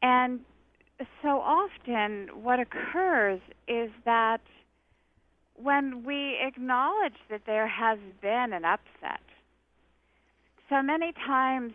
And 0.00 0.40
so 1.22 1.40
often, 1.40 2.42
what 2.42 2.60
occurs 2.60 3.40
is 3.66 3.90
that 4.04 4.40
when 5.56 6.04
we 6.04 6.36
acknowledge 6.40 7.18
that 7.30 7.42
there 7.46 7.66
has 7.66 7.98
been 8.22 8.52
an 8.52 8.64
upset, 8.64 9.20
so 10.68 10.82
many 10.82 11.12
times 11.26 11.72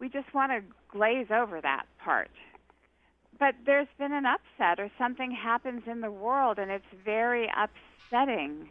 we 0.00 0.08
just 0.08 0.32
want 0.34 0.50
to 0.52 0.62
glaze 0.90 1.28
over 1.30 1.60
that 1.60 1.84
part. 2.02 2.30
But 3.38 3.54
there's 3.64 3.88
been 3.98 4.12
an 4.12 4.24
upset, 4.26 4.78
or 4.78 4.90
something 4.98 5.30
happens 5.30 5.82
in 5.86 6.00
the 6.00 6.10
world 6.10 6.58
and 6.58 6.70
it's 6.70 6.84
very 7.04 7.48
upsetting. 7.56 8.68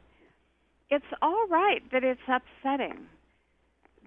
It's 0.89 1.05
all 1.21 1.47
right 1.47 1.81
that 1.91 2.03
it's 2.03 2.21
upsetting. 2.27 3.05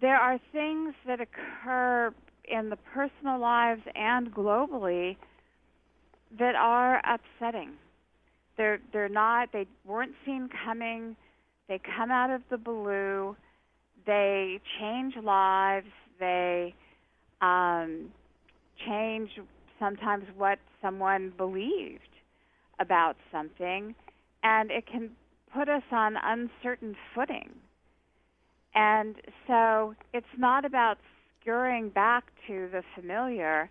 There 0.00 0.16
are 0.16 0.38
things 0.52 0.94
that 1.06 1.20
occur 1.20 2.12
in 2.44 2.70
the 2.70 2.76
personal 2.76 3.38
lives 3.38 3.82
and 3.94 4.32
globally 4.34 5.16
that 6.38 6.54
are 6.56 7.00
upsetting. 7.06 7.72
They're 8.56 8.80
they're 8.92 9.08
not 9.08 9.50
they 9.52 9.66
weren't 9.84 10.14
seen 10.24 10.48
coming. 10.64 11.16
They 11.68 11.80
come 11.96 12.10
out 12.10 12.30
of 12.30 12.42
the 12.50 12.58
blue. 12.58 13.36
They 14.06 14.60
change 14.80 15.14
lives. 15.22 15.86
They 16.18 16.74
um, 17.42 18.10
change 18.86 19.30
sometimes 19.78 20.24
what 20.36 20.58
someone 20.80 21.32
believed 21.36 22.00
about 22.78 23.16
something, 23.30 23.94
and 24.42 24.70
it 24.70 24.86
can 24.86 25.10
put 25.54 25.68
us 25.68 25.82
on 25.90 26.14
uncertain 26.22 26.96
footing. 27.14 27.50
And 28.74 29.16
so 29.46 29.94
it's 30.14 30.26
not 30.38 30.64
about 30.64 30.96
scurrying 31.40 31.90
back 31.90 32.24
to 32.46 32.68
the 32.72 32.82
familiar, 32.94 33.68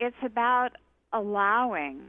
it's 0.00 0.16
about 0.24 0.70
allowing 1.12 2.00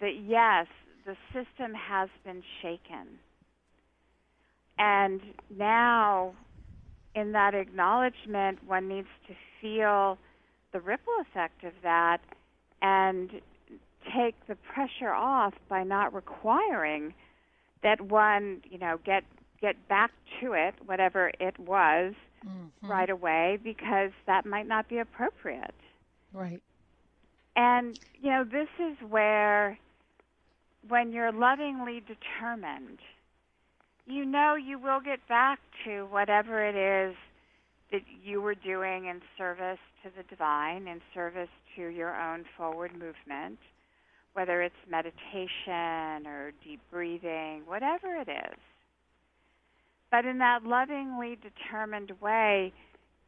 that, 0.00 0.12
yes, 0.24 0.66
the 1.04 1.16
system 1.32 1.72
has 1.74 2.08
been 2.24 2.42
shaken. 2.60 3.18
And 4.78 5.20
now, 5.56 6.34
in 7.14 7.32
that 7.32 7.54
acknowledgement, 7.54 8.58
one 8.66 8.88
needs 8.88 9.08
to 9.28 9.34
feel 9.60 10.18
the 10.72 10.80
ripple 10.80 11.12
effect 11.20 11.64
of 11.64 11.72
that 11.82 12.18
and 12.80 13.30
take 14.16 14.34
the 14.48 14.56
pressure 14.56 15.12
off 15.12 15.54
by 15.68 15.84
not 15.84 16.14
requiring 16.14 17.14
that 17.82 18.00
one, 18.00 18.62
you 18.70 18.78
know, 18.78 18.98
get 19.04 19.24
get 19.60 19.76
back 19.88 20.10
to 20.40 20.54
it, 20.54 20.74
whatever 20.86 21.30
it 21.38 21.56
was, 21.58 22.14
mm-hmm. 22.44 22.90
right 22.90 23.10
away, 23.10 23.58
because 23.62 24.10
that 24.26 24.44
might 24.44 24.66
not 24.66 24.88
be 24.88 24.98
appropriate. 24.98 25.74
Right. 26.32 26.60
And 27.54 27.98
you 28.20 28.30
know, 28.30 28.44
this 28.44 28.68
is 28.80 28.96
where, 29.08 29.78
when 30.88 31.12
you're 31.12 31.32
lovingly 31.32 32.00
determined, 32.00 32.98
you 34.06 34.24
know 34.24 34.54
you 34.54 34.78
will 34.78 35.00
get 35.00 35.26
back 35.28 35.58
to 35.84 36.04
whatever 36.06 36.64
it 36.64 36.76
is 36.76 37.16
that 37.92 38.02
you 38.24 38.40
were 38.40 38.54
doing 38.54 39.06
in 39.06 39.20
service 39.36 39.78
to 40.02 40.10
the 40.16 40.22
divine, 40.24 40.88
in 40.88 41.00
service 41.14 41.48
to 41.76 41.88
your 41.88 42.18
own 42.18 42.44
forward 42.56 42.92
movement, 42.92 43.58
whether 44.32 44.62
it's 44.62 44.74
meditation 44.90 46.26
or 46.26 46.52
deep 46.64 46.80
breathing, 46.90 47.62
whatever 47.66 48.16
it 48.16 48.28
is. 48.28 48.58
But 50.10 50.24
in 50.24 50.38
that 50.38 50.64
lovingly 50.64 51.38
determined 51.42 52.12
way, 52.20 52.72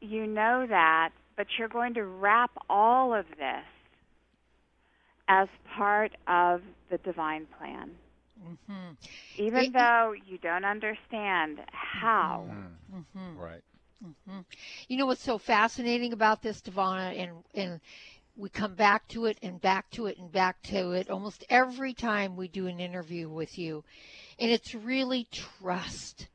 you 0.00 0.26
know 0.26 0.66
that, 0.68 1.10
but 1.36 1.46
you're 1.58 1.68
going 1.68 1.94
to 1.94 2.04
wrap 2.04 2.50
all 2.68 3.14
of 3.14 3.26
this 3.38 3.64
as 5.28 5.48
part 5.76 6.12
of 6.26 6.60
the 6.90 6.98
divine 6.98 7.46
plan. 7.58 7.90
Mm-hmm. 8.42 8.92
Even 9.36 9.64
it, 9.64 9.72
though 9.72 10.14
you 10.26 10.38
don't 10.38 10.64
understand 10.64 11.60
how. 11.72 12.46
Mm-hmm. 12.48 12.98
mm-hmm. 12.98 13.38
Right. 13.38 13.62
Mm-hmm. 14.04 14.40
You 14.88 14.96
know 14.96 15.06
what's 15.06 15.22
so 15.22 15.38
fascinating 15.38 16.12
about 16.12 16.42
this, 16.42 16.60
DiVanna, 16.60 17.18
and 17.18 17.32
and 17.54 17.80
we 18.36 18.48
come 18.48 18.74
back 18.74 19.06
to 19.08 19.26
it 19.26 19.38
and 19.42 19.60
back 19.60 19.90
to 19.92 20.06
it 20.06 20.18
and 20.18 20.30
back 20.30 20.60
to 20.64 20.92
it 20.92 21.08
almost 21.08 21.44
every 21.48 21.94
time 21.94 22.36
we 22.36 22.48
do 22.48 22.66
an 22.66 22.80
interview 22.80 23.28
with 23.28 23.56
you, 23.56 23.84
and 24.38 24.50
it's 24.50 24.74
really 24.74 25.26
trust. 25.30 26.28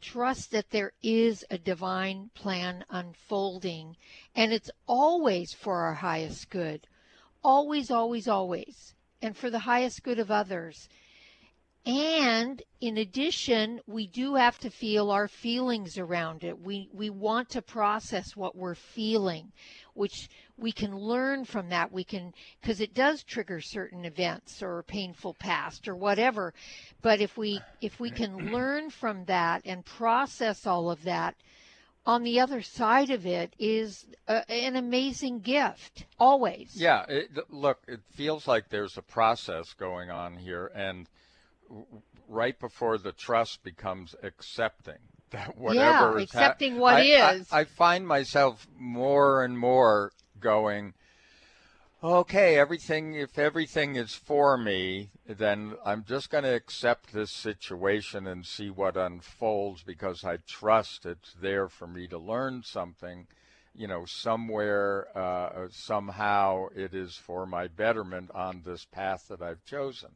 Trust 0.00 0.50
that 0.50 0.70
there 0.70 0.92
is 1.00 1.44
a 1.48 1.58
divine 1.58 2.30
plan 2.34 2.84
unfolding, 2.90 3.96
and 4.34 4.52
it's 4.52 4.70
always 4.88 5.52
for 5.52 5.82
our 5.82 5.94
highest 5.94 6.50
good. 6.50 6.88
Always, 7.44 7.90
always, 7.90 8.26
always. 8.26 8.94
And 9.20 9.36
for 9.36 9.48
the 9.48 9.60
highest 9.60 10.02
good 10.02 10.18
of 10.18 10.32
others. 10.32 10.88
And 11.84 12.62
in 12.80 12.96
addition, 12.98 13.80
we 13.88 14.06
do 14.06 14.36
have 14.36 14.58
to 14.60 14.70
feel 14.70 15.10
our 15.10 15.26
feelings 15.26 15.98
around 15.98 16.44
it. 16.44 16.60
We, 16.60 16.88
we 16.92 17.10
want 17.10 17.48
to 17.50 17.62
process 17.62 18.36
what 18.36 18.54
we're 18.54 18.76
feeling, 18.76 19.50
which 19.94 20.28
we 20.56 20.70
can 20.70 20.96
learn 20.96 21.44
from 21.44 21.70
that. 21.70 21.90
We 21.90 22.04
can, 22.04 22.34
because 22.60 22.80
it 22.80 22.94
does 22.94 23.24
trigger 23.24 23.60
certain 23.60 24.04
events 24.04 24.62
or 24.62 24.84
painful 24.84 25.34
past 25.34 25.88
or 25.88 25.96
whatever. 25.96 26.54
But 27.00 27.20
if 27.20 27.36
we, 27.36 27.60
if 27.80 27.98
we 27.98 28.10
can 28.10 28.52
learn 28.52 28.90
from 28.90 29.24
that 29.24 29.62
and 29.64 29.84
process 29.84 30.66
all 30.68 30.88
of 30.88 31.02
that, 31.02 31.34
on 32.06 32.22
the 32.22 32.40
other 32.40 32.62
side 32.62 33.10
of 33.10 33.26
it 33.26 33.54
is 33.58 34.06
a, 34.28 34.48
an 34.50 34.76
amazing 34.76 35.40
gift, 35.40 36.06
always. 36.18 36.72
Yeah, 36.74 37.04
it, 37.08 37.30
look, 37.50 37.82
it 37.88 38.00
feels 38.10 38.46
like 38.46 38.68
there's 38.68 38.98
a 38.98 39.02
process 39.02 39.72
going 39.72 40.10
on 40.10 40.36
here, 40.36 40.70
and 40.74 41.08
right 42.28 42.58
before 42.58 42.98
the 42.98 43.12
trust 43.12 43.62
becomes 43.62 44.14
accepting 44.22 44.98
that 45.32 45.58
whatever 45.58 46.18
yeah, 46.18 46.22
accepting 46.22 46.74
ha- 46.74 46.80
what 46.80 46.96
I, 46.96 47.34
is. 47.34 47.52
I, 47.52 47.60
I 47.60 47.64
find 47.64 48.06
myself 48.06 48.66
more 48.78 49.42
and 49.42 49.58
more 49.58 50.12
going, 50.38 50.94
okay, 52.02 52.58
everything, 52.58 53.14
if 53.14 53.38
everything 53.38 53.96
is 53.96 54.14
for 54.14 54.56
me, 54.56 55.10
then 55.26 55.74
I'm 55.84 56.04
just 56.04 56.30
going 56.30 56.44
to 56.44 56.54
accept 56.54 57.12
this 57.12 57.30
situation 57.30 58.26
and 58.26 58.46
see 58.46 58.70
what 58.70 58.96
unfolds 58.96 59.82
because 59.82 60.24
I 60.24 60.38
trust 60.46 61.06
it's 61.06 61.34
there 61.40 61.68
for 61.68 61.86
me 61.86 62.06
to 62.08 62.18
learn 62.18 62.62
something. 62.64 63.26
You 63.74 63.86
know, 63.86 64.04
somewhere, 64.04 65.06
uh, 65.16 65.68
somehow 65.70 66.66
it 66.76 66.92
is 66.92 67.16
for 67.16 67.46
my 67.46 67.68
betterment 67.68 68.30
on 68.34 68.62
this 68.66 68.84
path 68.84 69.28
that 69.28 69.40
I've 69.40 69.64
chosen 69.64 70.10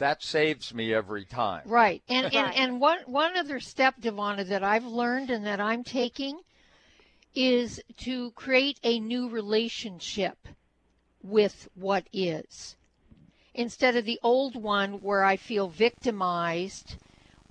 that 0.00 0.22
saves 0.22 0.74
me 0.74 0.92
every 0.92 1.24
time. 1.24 1.62
Right. 1.64 2.02
And 2.08 2.34
and, 2.34 2.54
and 2.54 2.80
one 2.80 2.98
one 3.06 3.36
other 3.36 3.60
step, 3.60 4.00
DiVanna, 4.00 4.48
that 4.48 4.64
I've 4.64 4.84
learned 4.84 5.30
and 5.30 5.46
that 5.46 5.60
I'm 5.60 5.84
taking 5.84 6.40
is 7.34 7.80
to 7.98 8.32
create 8.32 8.80
a 8.82 8.98
new 8.98 9.28
relationship 9.28 10.48
with 11.22 11.68
what 11.74 12.06
is. 12.12 12.76
Instead 13.54 13.96
of 13.96 14.04
the 14.04 14.18
old 14.22 14.56
one 14.56 15.00
where 15.00 15.22
I 15.22 15.36
feel 15.36 15.68
victimized 15.68 16.96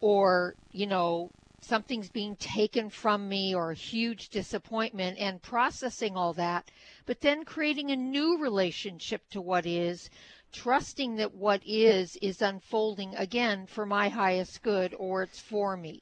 or, 0.01 0.55
you 0.71 0.87
know, 0.87 1.29
something's 1.61 2.09
being 2.09 2.35
taken 2.37 2.89
from 2.89 3.27
me 3.27 3.53
or 3.53 3.71
a 3.71 3.75
huge 3.75 4.29
disappointment 4.29 5.17
and 5.19 5.41
processing 5.41 6.15
all 6.15 6.33
that, 6.33 6.71
but 7.05 7.21
then 7.21 7.43
creating 7.43 7.91
a 7.91 7.95
new 7.95 8.37
relationship 8.37 9.21
to 9.29 9.41
what 9.41 9.65
is 9.65 10.09
trusting 10.51 11.15
that 11.17 11.35
what 11.35 11.61
is 11.65 12.17
is 12.21 12.41
unfolding 12.41 13.15
again 13.15 13.65
for 13.65 13.85
my 13.85 14.09
highest 14.09 14.61
good 14.63 14.95
or 14.97 15.23
it's 15.23 15.39
for 15.39 15.77
me. 15.77 16.01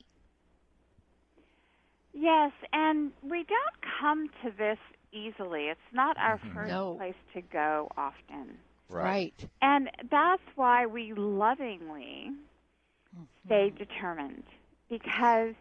Yes, 2.13 2.51
and 2.73 3.11
we 3.21 3.43
don't 3.43 3.93
come 3.99 4.29
to 4.43 4.51
this 4.57 4.79
easily. 5.11 5.65
It's 5.65 5.79
not 5.93 6.17
our 6.17 6.37
mm-hmm. 6.37 6.53
first 6.53 6.71
no. 6.71 6.95
place 6.95 7.15
to 7.33 7.41
go 7.41 7.91
often. 7.97 8.57
Right. 8.89 9.03
right. 9.03 9.49
And 9.61 9.89
that's 10.09 10.41
why 10.55 10.85
we 10.85 11.13
lovingly 11.13 12.31
mm-hmm. 12.31 13.23
stay 13.45 13.71
determined 13.77 14.43
because 14.89 15.53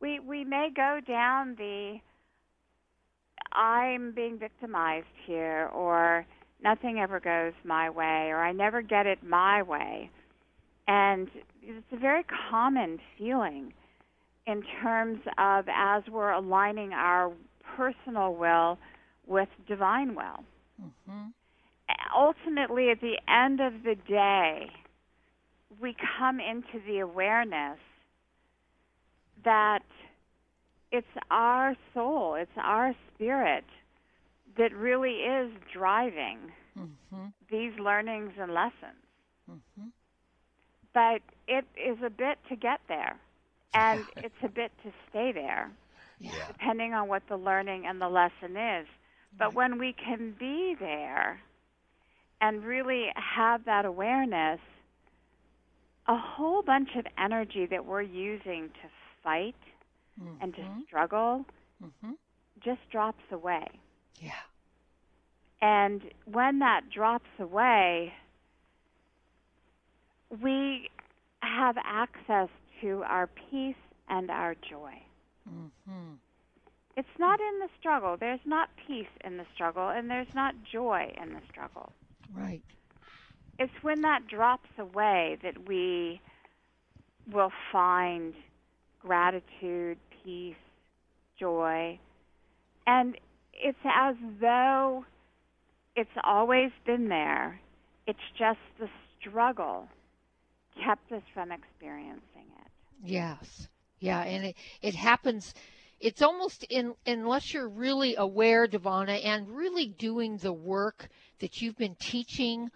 we 0.00 0.20
we 0.20 0.44
may 0.44 0.70
go 0.74 1.00
down 1.06 1.54
the 1.56 2.00
I'm 3.52 4.12
being 4.12 4.38
victimized 4.38 5.06
here 5.26 5.70
or 5.72 6.26
nothing 6.62 6.98
ever 6.98 7.20
goes 7.20 7.52
my 7.64 7.90
way 7.90 8.28
or 8.30 8.42
I 8.42 8.52
never 8.52 8.82
get 8.82 9.06
it 9.06 9.18
my 9.22 9.62
way. 9.62 10.10
And 10.86 11.28
it's 11.62 11.86
a 11.92 11.96
very 11.96 12.24
common 12.50 12.98
feeling 13.18 13.72
in 14.46 14.62
terms 14.82 15.20
of 15.38 15.66
as 15.74 16.02
we're 16.10 16.32
aligning 16.32 16.92
our 16.92 17.32
personal 17.76 18.34
will 18.34 18.78
with 19.26 19.48
divine 19.66 20.14
will. 20.14 20.44
Mm-hmm. 20.82 21.28
Ultimately, 22.16 22.90
at 22.90 23.00
the 23.00 23.16
end 23.28 23.60
of 23.60 23.82
the 23.82 23.96
day, 24.08 24.70
we 25.80 25.96
come 26.18 26.40
into 26.40 26.84
the 26.86 27.00
awareness 27.00 27.78
that 29.44 29.82
it's 30.92 31.06
our 31.30 31.74
soul, 31.92 32.36
it's 32.36 32.50
our 32.56 32.94
spirit 33.14 33.64
that 34.56 34.72
really 34.74 35.14
is 35.22 35.50
driving 35.72 36.38
mm-hmm. 36.78 37.26
these 37.50 37.72
learnings 37.78 38.32
and 38.40 38.52
lessons. 38.52 39.02
Mm-hmm. 39.50 39.88
But 40.92 41.22
it 41.48 41.64
is 41.76 41.98
a 42.04 42.10
bit 42.10 42.38
to 42.48 42.56
get 42.56 42.80
there, 42.88 43.16
and 43.72 44.04
it's 44.16 44.34
a 44.42 44.48
bit 44.48 44.72
to 44.84 44.92
stay 45.10 45.32
there, 45.32 45.70
yeah. 46.20 46.30
depending 46.48 46.94
on 46.94 47.08
what 47.08 47.22
the 47.28 47.36
learning 47.36 47.86
and 47.86 48.00
the 48.00 48.08
lesson 48.08 48.56
is. 48.56 48.86
But 49.36 49.46
right. 49.46 49.54
when 49.54 49.78
we 49.78 49.92
can 49.92 50.34
be 50.38 50.76
there 50.78 51.40
and 52.40 52.64
really 52.64 53.06
have 53.16 53.64
that 53.64 53.84
awareness, 53.84 54.60
a 56.06 56.16
whole 56.16 56.62
bunch 56.62 56.90
of 56.96 57.06
energy 57.18 57.66
that 57.66 57.84
we're 57.84 58.02
using 58.02 58.68
to 58.68 58.88
fight 59.22 59.56
mm-hmm. 60.20 60.42
and 60.42 60.54
to 60.54 60.60
mm-hmm. 60.60 60.80
struggle 60.86 61.44
mm-hmm. 61.82 62.12
just 62.62 62.80
drops 62.90 63.22
away. 63.32 63.66
Yeah. 64.20 64.32
And 65.60 66.02
when 66.30 66.58
that 66.58 66.82
drops 66.94 67.28
away, 67.38 68.12
we 70.42 70.88
have 71.40 71.76
access 71.84 72.48
to 72.80 73.02
our 73.04 73.28
peace 73.50 73.74
and 74.08 74.30
our 74.30 74.54
joy. 74.54 74.92
Mm-hmm. 75.48 76.14
It's 76.96 77.08
not 77.18 77.40
in 77.40 77.58
the 77.60 77.68
struggle. 77.78 78.16
There's 78.18 78.40
not 78.44 78.68
peace 78.86 79.06
in 79.24 79.36
the 79.36 79.46
struggle, 79.54 79.88
and 79.88 80.08
there's 80.10 80.32
not 80.34 80.54
joy 80.70 81.12
in 81.20 81.32
the 81.32 81.40
struggle. 81.50 81.92
Right. 82.36 82.62
It's 83.58 83.72
when 83.82 84.02
that 84.02 84.26
drops 84.28 84.68
away 84.78 85.38
that 85.42 85.68
we 85.68 86.20
will 87.32 87.52
find 87.72 88.34
gratitude, 89.00 89.98
peace, 90.24 90.54
joy. 91.38 91.98
And 92.86 93.16
it's 93.62 93.78
as 93.84 94.16
though 94.40 95.04
it's 95.96 96.10
always 96.22 96.70
been 96.86 97.08
there. 97.08 97.60
It's 98.06 98.18
just 98.38 98.58
the 98.78 98.88
struggle 99.20 99.88
kept 100.84 101.12
us 101.12 101.22
from 101.32 101.52
experiencing 101.52 102.20
it. 102.60 102.70
Yes. 103.04 103.68
Yeah, 104.00 104.22
and 104.22 104.46
it, 104.46 104.56
it 104.82 104.94
happens 104.94 105.54
it's 106.00 106.20
almost 106.20 106.64
in 106.64 106.94
unless 107.06 107.54
you're 107.54 107.68
really 107.68 108.14
aware, 108.16 108.68
DiVanna, 108.68 109.24
and 109.24 109.48
really 109.48 109.86
doing 109.86 110.36
the 110.36 110.52
work 110.52 111.08
that 111.40 111.62
you've 111.62 111.78
been 111.78 111.94
teaching 111.94 112.70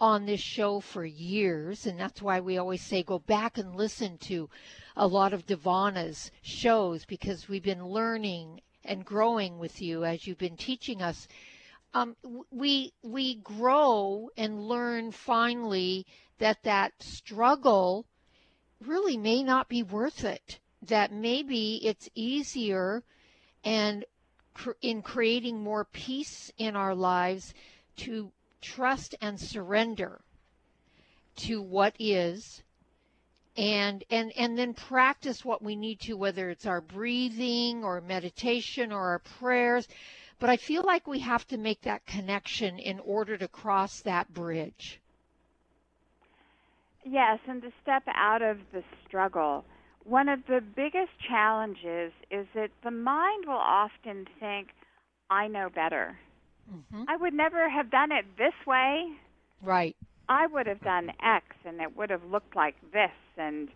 on 0.00 0.24
this 0.24 0.40
show 0.40 0.80
for 0.80 1.04
years, 1.04 1.86
and 1.86 2.00
that's 2.00 2.22
why 2.22 2.40
we 2.40 2.56
always 2.56 2.82
say 2.82 3.02
go 3.02 3.18
back 3.18 3.58
and 3.58 3.76
listen 3.76 4.16
to 4.18 4.48
a 4.96 5.06
lot 5.06 5.32
of 5.32 5.46
DiVanna's 5.46 6.30
shows 6.40 7.04
because 7.04 7.48
we've 7.48 7.62
been 7.62 7.84
learning 7.84 8.60
and 8.84 9.04
growing 9.04 9.58
with 9.58 9.80
you 9.80 10.04
as 10.04 10.26
you've 10.26 10.38
been 10.38 10.56
teaching 10.56 11.02
us. 11.02 11.28
Um, 11.94 12.16
we 12.50 12.92
we 13.02 13.36
grow 13.36 14.30
and 14.36 14.66
learn 14.66 15.12
finally 15.12 16.06
that 16.38 16.62
that 16.62 16.92
struggle 17.00 18.06
really 18.80 19.16
may 19.16 19.42
not 19.42 19.68
be 19.68 19.82
worth 19.82 20.24
it. 20.24 20.58
That 20.82 21.12
maybe 21.12 21.76
it's 21.86 22.08
easier 22.14 23.04
and 23.64 24.04
in 24.80 25.02
creating 25.02 25.62
more 25.62 25.84
peace 25.84 26.52
in 26.58 26.76
our 26.76 26.94
lives 26.94 27.54
to 27.96 28.32
trust 28.60 29.14
and 29.20 29.40
surrender 29.40 30.20
to 31.36 31.62
what 31.62 31.94
is 31.98 32.62
and 33.56 34.04
and 34.10 34.32
and 34.36 34.58
then 34.58 34.72
practice 34.74 35.44
what 35.44 35.62
we 35.62 35.76
need 35.76 36.00
to 36.00 36.14
whether 36.14 36.48
it's 36.50 36.66
our 36.66 36.80
breathing 36.80 37.84
or 37.84 38.00
meditation 38.00 38.92
or 38.92 39.10
our 39.10 39.18
prayers 39.18 39.86
but 40.38 40.48
i 40.48 40.56
feel 40.56 40.82
like 40.84 41.06
we 41.06 41.18
have 41.18 41.46
to 41.46 41.58
make 41.58 41.80
that 41.82 42.04
connection 42.06 42.78
in 42.78 42.98
order 43.00 43.36
to 43.36 43.48
cross 43.48 44.00
that 44.00 44.32
bridge 44.32 45.00
yes 47.04 47.38
and 47.46 47.60
to 47.62 47.70
step 47.82 48.02
out 48.14 48.40
of 48.42 48.58
the 48.72 48.82
struggle 49.06 49.64
one 50.04 50.28
of 50.28 50.40
the 50.48 50.60
biggest 50.74 51.12
challenges 51.28 52.12
is 52.30 52.46
that 52.54 52.70
the 52.82 52.90
mind 52.90 53.44
will 53.46 53.54
often 53.54 54.26
think 54.40 54.68
i 55.28 55.46
know 55.46 55.68
better 55.74 56.16
Mm-hmm. 56.70 57.04
I 57.08 57.16
would 57.16 57.34
never 57.34 57.68
have 57.68 57.90
done 57.90 58.12
it 58.12 58.24
this 58.38 58.54
way. 58.66 59.08
Right. 59.62 59.96
I 60.32 60.46
would 60.46 60.66
have 60.66 60.80
done 60.80 61.10
X 61.22 61.44
and 61.66 61.80
it 61.80 61.94
would 61.96 62.08
have 62.08 62.24
looked 62.24 62.56
like 62.56 62.74
this 62.92 63.10
and 63.36 63.68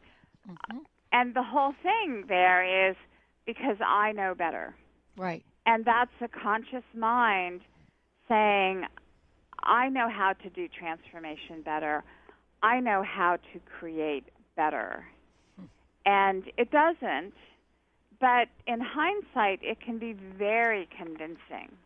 mm-hmm. 0.49 0.79
and 1.13 1.35
the 1.35 1.43
whole 1.43 1.75
thing 1.83 2.25
there 2.29 2.91
is 2.91 2.97
because 3.45 3.77
I 3.87 4.13
know 4.13 4.35
better. 4.35 4.75
Right. 5.19 5.45
And 5.67 5.85
that's 5.85 6.11
a 6.23 6.29
conscious 6.29 6.85
mind 6.95 7.61
saying 8.29 8.87
I 9.63 9.89
know 9.91 10.09
how 10.09 10.33
to 10.33 10.51
do 10.51 10.67
transformation 10.69 11.61
better. 11.63 12.03
I 12.63 12.81
know 12.81 13.03
how 13.03 13.37
to 13.53 13.61
create 13.79 14.25
better. 14.57 15.05
Hmm. 15.59 15.67
And 16.07 16.45
it 16.57 16.71
doesn't, 16.71 17.35
but 18.19 18.49
in 18.67 18.81
hindsight 18.81 19.61
it 19.63 19.79
can 19.85 19.99
be 19.99 20.15
very 20.39 20.89
convincing. 20.97 21.77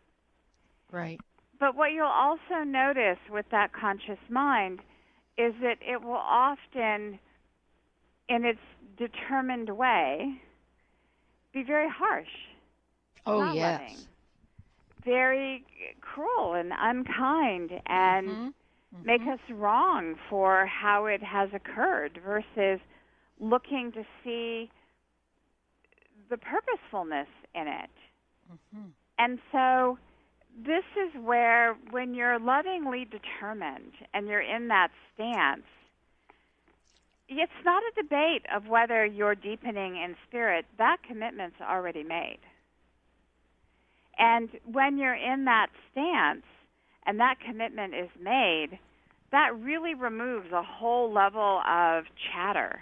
Right. 0.91 1.19
But 1.61 1.75
what 1.75 1.91
you'll 1.91 2.07
also 2.07 2.63
notice 2.65 3.19
with 3.29 3.45
that 3.51 3.71
conscious 3.71 4.17
mind 4.29 4.79
is 5.37 5.53
that 5.61 5.77
it 5.79 6.01
will 6.01 6.13
often, 6.13 7.19
in 8.27 8.45
its 8.45 8.59
determined 8.97 9.69
way, 9.69 10.41
be 11.53 11.63
very 11.63 11.87
harsh. 11.87 12.25
Oh, 13.27 13.53
yes. 13.53 13.79
Loving, 13.79 13.97
very 15.05 15.63
cruel 16.01 16.55
and 16.55 16.71
unkind 16.75 17.69
and 17.85 18.27
mm-hmm. 18.27 18.47
Mm-hmm. 18.47 19.05
make 19.05 19.21
us 19.21 19.39
wrong 19.51 20.15
for 20.31 20.65
how 20.65 21.05
it 21.05 21.21
has 21.21 21.49
occurred 21.53 22.19
versus 22.25 22.79
looking 23.39 23.91
to 23.91 24.03
see 24.23 24.71
the 26.31 26.37
purposefulness 26.37 27.27
in 27.53 27.67
it. 27.67 27.89
Mm-hmm. 28.51 28.87
And 29.19 29.37
so 29.51 29.99
this 30.57 30.83
is 30.95 31.21
where, 31.23 31.75
when 31.91 32.13
you're 32.13 32.39
lovingly 32.39 33.05
determined 33.05 33.93
and 34.13 34.27
you're 34.27 34.41
in 34.41 34.67
that 34.67 34.89
stance, 35.13 35.63
it's 37.27 37.51
not 37.63 37.81
a 37.83 38.01
debate 38.01 38.45
of 38.53 38.67
whether 38.67 39.05
you're 39.05 39.35
deepening 39.35 39.95
in 39.95 40.15
spirit. 40.27 40.65
That 40.77 40.97
commitment's 41.07 41.55
already 41.61 42.03
made. 42.03 42.39
And 44.17 44.49
when 44.65 44.97
you're 44.97 45.15
in 45.15 45.45
that 45.45 45.67
stance 45.91 46.43
and 47.05 47.19
that 47.19 47.35
commitment 47.45 47.95
is 47.95 48.09
made, 48.21 48.77
that 49.31 49.57
really 49.57 49.93
removes 49.95 50.51
a 50.51 50.61
whole 50.61 51.11
level 51.11 51.61
of 51.67 52.03
chatter 52.31 52.81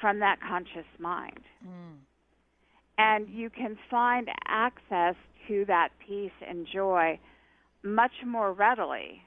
from 0.00 0.20
that 0.20 0.38
conscious 0.46 0.86
mind. 0.98 1.40
Mm. 1.66 1.96
And 2.98 3.28
you 3.28 3.48
can 3.48 3.78
find 3.90 4.28
access 4.46 5.16
to 5.48 5.64
that 5.66 5.90
peace 6.06 6.32
and 6.46 6.66
joy 6.66 7.18
much 7.82 8.12
more 8.26 8.52
readily 8.52 9.22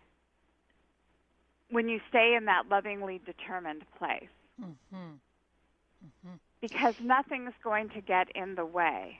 when 1.70 1.90
you 1.90 2.00
stay 2.10 2.36
in 2.36 2.46
that 2.46 2.64
lovingly 2.70 3.22
determined 3.26 3.84
place. 3.98 4.30
Mm-hmm. 4.62 4.96
Mm-hmm. 4.96 6.36
Because 6.62 6.96
nothing's 7.02 7.54
going 7.64 7.90
to 7.90 8.02
get 8.02 8.28
in 8.36 8.56
the 8.56 8.66
way. 8.66 9.20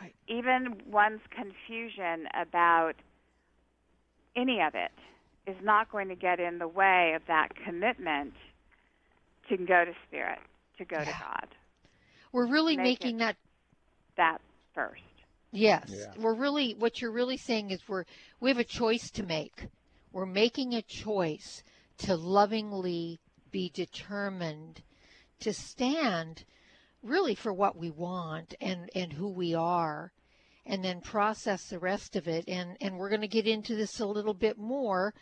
Right. 0.00 0.14
Even 0.26 0.80
one's 0.90 1.20
confusion 1.30 2.26
about 2.34 2.94
any 4.34 4.60
of 4.60 4.74
it 4.74 4.90
is 5.46 5.56
not 5.62 5.90
going 5.92 6.08
to 6.08 6.16
get 6.16 6.40
in 6.40 6.58
the 6.58 6.68
way 6.68 7.12
of 7.14 7.22
that 7.28 7.50
commitment 7.64 8.32
to 9.48 9.56
go 9.56 9.84
to 9.84 9.92
spirit, 10.08 10.38
to 10.78 10.84
go 10.84 10.96
yeah. 10.98 11.04
to 11.04 11.10
God. 11.12 11.48
We're 12.32 12.46
really 12.46 12.76
Make 12.76 13.02
making 13.02 13.18
that 13.18 13.36
that 14.16 14.38
first. 14.74 15.02
Yes. 15.52 15.84
Yeah. 15.88 16.12
We're 16.18 16.34
really 16.34 16.74
what 16.78 17.00
you're 17.00 17.12
really 17.12 17.36
saying 17.36 17.70
is 17.70 17.86
we're 17.86 18.04
we 18.40 18.50
have 18.50 18.58
a 18.58 18.64
choice 18.64 19.10
to 19.12 19.22
make. 19.22 19.66
We're 20.10 20.26
making 20.26 20.74
a 20.74 20.82
choice 20.82 21.62
to 21.98 22.16
lovingly 22.16 23.20
be 23.50 23.70
determined 23.74 24.82
to 25.40 25.52
stand 25.52 26.44
really 27.02 27.34
for 27.34 27.52
what 27.52 27.76
we 27.76 27.90
want 27.90 28.54
and 28.60 28.88
and 28.94 29.12
who 29.12 29.28
we 29.28 29.54
are 29.54 30.12
and 30.64 30.82
then 30.82 31.00
process 31.00 31.68
the 31.68 31.78
rest 31.78 32.16
of 32.16 32.26
it 32.28 32.48
and 32.48 32.76
and 32.80 32.96
we're 32.96 33.10
going 33.10 33.20
to 33.20 33.28
get 33.28 33.46
into 33.46 33.76
this 33.76 34.00
a 34.00 34.06
little 34.06 34.34
bit 34.34 34.56
more 34.56 35.12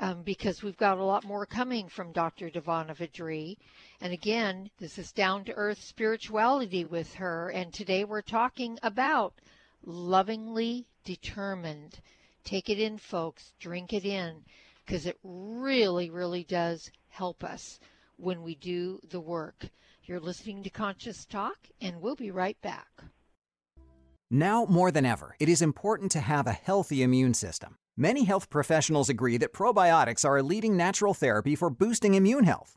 um, 0.00 0.22
because 0.22 0.62
we've 0.62 0.76
got 0.76 0.98
a 0.98 1.04
lot 1.04 1.24
more 1.24 1.46
coming 1.46 1.88
from 1.88 2.12
Dr. 2.12 2.50
DiVanna 2.50 2.96
VaDree. 2.96 3.56
And 4.00 4.12
again, 4.12 4.68
this 4.80 4.98
is 4.98 5.12
down 5.12 5.44
to 5.44 5.54
earth 5.54 5.80
spirituality 5.80 6.84
with 6.84 7.14
her. 7.14 7.50
And 7.50 7.72
today 7.72 8.04
we're 8.04 8.20
talking 8.20 8.76
about 8.82 9.34
lovingly 9.84 10.86
determined. 11.04 12.00
Take 12.44 12.68
it 12.68 12.78
in, 12.78 12.98
folks. 12.98 13.52
Drink 13.58 13.92
it 13.92 14.04
in 14.04 14.44
because 14.84 15.06
it 15.06 15.18
really, 15.22 16.10
really 16.10 16.44
does 16.44 16.90
help 17.08 17.42
us 17.44 17.80
when 18.16 18.42
we 18.42 18.54
do 18.54 19.00
the 19.08 19.20
work. 19.20 19.66
You're 20.04 20.20
listening 20.20 20.62
to 20.62 20.70
Conscious 20.70 21.24
Talk, 21.24 21.56
and 21.80 22.00
we'll 22.00 22.16
be 22.16 22.30
right 22.30 22.60
back. 22.60 22.88
Now 24.30 24.66
more 24.66 24.90
than 24.90 25.06
ever, 25.06 25.36
it 25.38 25.48
is 25.48 25.62
important 25.62 26.10
to 26.12 26.20
have 26.20 26.46
a 26.46 26.52
healthy 26.52 27.02
immune 27.02 27.34
system. 27.34 27.76
Many 27.96 28.24
health 28.24 28.50
professionals 28.50 29.08
agree 29.08 29.36
that 29.36 29.52
probiotics 29.52 30.24
are 30.24 30.36
a 30.36 30.42
leading 30.42 30.76
natural 30.76 31.14
therapy 31.14 31.54
for 31.54 31.70
boosting 31.70 32.14
immune 32.14 32.44
health. 32.44 32.76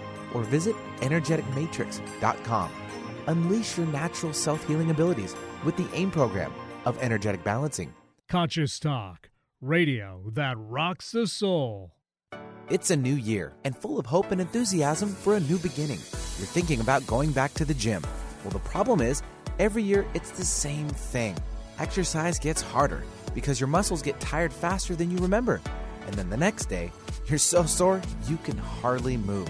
or 0.33 0.43
visit 0.43 0.75
energeticmatrix.com. 0.97 2.71
Unleash 3.27 3.77
your 3.77 3.87
natural 3.87 4.33
self 4.33 4.65
healing 4.67 4.91
abilities 4.91 5.35
with 5.63 5.77
the 5.77 5.87
AIM 5.93 6.11
program 6.11 6.51
of 6.85 6.97
energetic 7.01 7.43
balancing. 7.43 7.93
Conscious 8.29 8.79
Talk, 8.79 9.29
radio 9.59 10.23
that 10.33 10.55
rocks 10.57 11.11
the 11.11 11.27
soul. 11.27 11.91
It's 12.69 12.89
a 12.89 12.95
new 12.95 13.15
year 13.15 13.53
and 13.65 13.77
full 13.77 13.99
of 13.99 14.05
hope 14.05 14.31
and 14.31 14.39
enthusiasm 14.39 15.09
for 15.09 15.35
a 15.35 15.39
new 15.41 15.57
beginning. 15.57 15.99
You're 16.37 16.47
thinking 16.47 16.79
about 16.79 17.05
going 17.05 17.31
back 17.31 17.53
to 17.55 17.65
the 17.65 17.73
gym. 17.73 18.01
Well, 18.43 18.51
the 18.51 18.59
problem 18.59 19.01
is, 19.01 19.21
every 19.59 19.83
year 19.83 20.05
it's 20.13 20.31
the 20.31 20.45
same 20.45 20.87
thing. 20.87 21.35
Exercise 21.79 22.39
gets 22.39 22.61
harder 22.61 23.03
because 23.35 23.59
your 23.59 23.67
muscles 23.67 24.01
get 24.01 24.19
tired 24.19 24.53
faster 24.53 24.95
than 24.95 25.11
you 25.11 25.17
remember. 25.17 25.61
And 26.05 26.15
then 26.15 26.29
the 26.29 26.37
next 26.37 26.65
day, 26.67 26.91
you're 27.25 27.37
so 27.37 27.65
sore 27.65 28.01
you 28.27 28.37
can 28.37 28.57
hardly 28.57 29.17
move. 29.17 29.49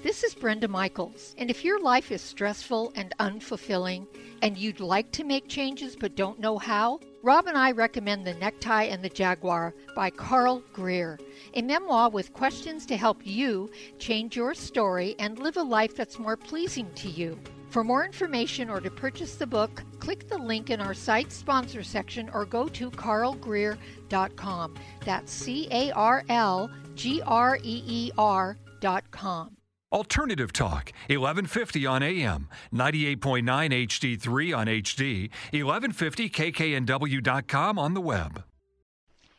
This 0.00 0.22
is 0.22 0.32
Brenda 0.32 0.68
Michaels, 0.68 1.34
and 1.38 1.50
if 1.50 1.64
your 1.64 1.80
life 1.80 2.12
is 2.12 2.22
stressful 2.22 2.92
and 2.94 3.12
unfulfilling, 3.18 4.06
and 4.42 4.56
you'd 4.56 4.78
like 4.78 5.10
to 5.10 5.24
make 5.24 5.48
changes 5.48 5.96
but 5.96 6.14
don't 6.14 6.38
know 6.38 6.56
how, 6.56 7.00
Rob 7.24 7.48
and 7.48 7.58
I 7.58 7.72
recommend 7.72 8.24
The 8.24 8.34
Necktie 8.34 8.84
and 8.84 9.02
the 9.02 9.08
Jaguar 9.08 9.74
by 9.96 10.10
Carl 10.10 10.62
Greer, 10.72 11.18
a 11.54 11.62
memoir 11.62 12.10
with 12.10 12.32
questions 12.32 12.86
to 12.86 12.96
help 12.96 13.26
you 13.26 13.72
change 13.98 14.36
your 14.36 14.54
story 14.54 15.16
and 15.18 15.40
live 15.40 15.56
a 15.56 15.62
life 15.64 15.96
that's 15.96 16.20
more 16.20 16.36
pleasing 16.36 16.88
to 16.94 17.08
you. 17.08 17.36
For 17.70 17.82
more 17.82 18.04
information 18.04 18.70
or 18.70 18.80
to 18.80 18.92
purchase 18.92 19.34
the 19.34 19.48
book, 19.48 19.82
click 19.98 20.28
the 20.28 20.38
link 20.38 20.70
in 20.70 20.80
our 20.80 20.94
site 20.94 21.32
sponsor 21.32 21.82
section 21.82 22.30
or 22.32 22.44
go 22.44 22.68
to 22.68 22.92
carlgreer.com. 22.92 24.74
That's 25.04 25.32
C 25.32 25.66
A 25.72 25.90
R 25.90 26.22
L 26.28 26.70
G 26.94 27.20
R 27.26 27.58
E 27.64 27.82
E 27.84 28.10
R.com. 28.16 29.57
Alternative 29.90 30.52
Talk, 30.52 30.92
1150 31.08 31.86
on 31.86 32.02
AM, 32.02 32.50
98.9 32.74 33.42
HD3 33.42 34.54
on 34.56 34.66
HD, 34.66 35.30
1150kknw.com 35.52 37.78
on 37.78 37.94
the 37.94 38.00
web. 38.02 38.44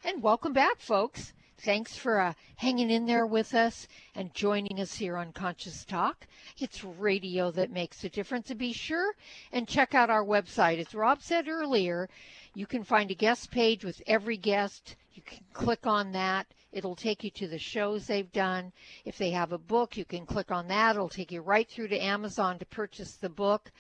And 0.03 0.23
welcome 0.23 0.53
back, 0.53 0.79
folks. 0.79 1.33
Thanks 1.59 1.95
for 1.95 2.19
uh, 2.19 2.33
hanging 2.55 2.89
in 2.89 3.05
there 3.05 3.27
with 3.27 3.53
us 3.53 3.87
and 4.15 4.33
joining 4.33 4.79
us 4.79 4.95
here 4.95 5.17
on 5.17 5.33
Conscious 5.33 5.85
Talk. 5.85 6.25
It's 6.57 6.83
radio 6.83 7.51
that 7.51 7.69
makes 7.69 8.03
a 8.03 8.09
difference. 8.09 8.49
And 8.49 8.57
be 8.57 8.73
sure 8.73 9.13
and 9.51 9.67
check 9.67 9.93
out 9.93 10.09
our 10.09 10.23
website. 10.23 10.79
As 10.79 10.95
Rob 10.95 11.21
said 11.21 11.47
earlier, 11.47 12.09
you 12.55 12.65
can 12.65 12.83
find 12.83 13.11
a 13.11 13.15
guest 13.15 13.51
page 13.51 13.85
with 13.85 14.01
every 14.07 14.37
guest. 14.37 14.95
You 15.13 15.21
can 15.21 15.43
click 15.53 15.85
on 15.85 16.13
that. 16.13 16.47
It'll 16.71 16.95
take 16.95 17.23
you 17.23 17.31
to 17.31 17.47
the 17.47 17.57
shows 17.57 18.05
they've 18.05 18.31
done. 18.31 18.71
If 19.05 19.17
they 19.17 19.31
have 19.31 19.51
a 19.51 19.57
book, 19.57 19.97
you 19.97 20.05
can 20.05 20.25
click 20.25 20.51
on 20.51 20.67
that. 20.67 20.95
It'll 20.95 21.09
take 21.09 21.31
you 21.31 21.41
right 21.41 21.67
through 21.67 21.87
to 21.89 21.99
Amazon 21.99 22.59
to 22.59 22.65
purchase 22.65 23.15
the 23.15 23.29
book. 23.29 23.71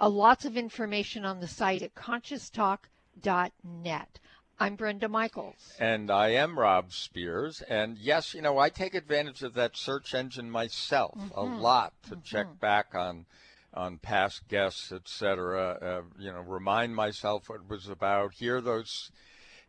Uh, 0.00 0.08
lots 0.08 0.44
of 0.44 0.56
information 0.56 1.24
on 1.24 1.40
the 1.40 1.48
site 1.48 1.82
at 1.82 1.94
conscioustalk.net. 1.94 4.20
I'm 4.58 4.76
Brenda 4.76 5.08
Michaels. 5.08 5.74
And 5.78 6.10
I 6.10 6.30
am 6.30 6.58
Rob 6.58 6.92
Spears. 6.92 7.62
And 7.62 7.98
yes, 7.98 8.32
you 8.32 8.40
know, 8.40 8.58
I 8.58 8.70
take 8.70 8.94
advantage 8.94 9.42
of 9.42 9.54
that 9.54 9.76
search 9.76 10.14
engine 10.14 10.50
myself 10.50 11.18
mm-hmm. 11.18 11.38
a 11.38 11.42
lot 11.42 11.92
to 12.04 12.10
mm-hmm. 12.10 12.22
check 12.22 12.60
back 12.60 12.94
on 12.94 13.26
on 13.74 13.98
past 13.98 14.48
guests, 14.48 14.90
etc. 14.90 15.78
Uh, 15.82 16.02
you 16.18 16.32
know, 16.32 16.40
remind 16.40 16.96
myself 16.96 17.50
what 17.50 17.60
it 17.60 17.68
was 17.68 17.88
about, 17.88 18.32
hear 18.32 18.62
those 18.62 19.10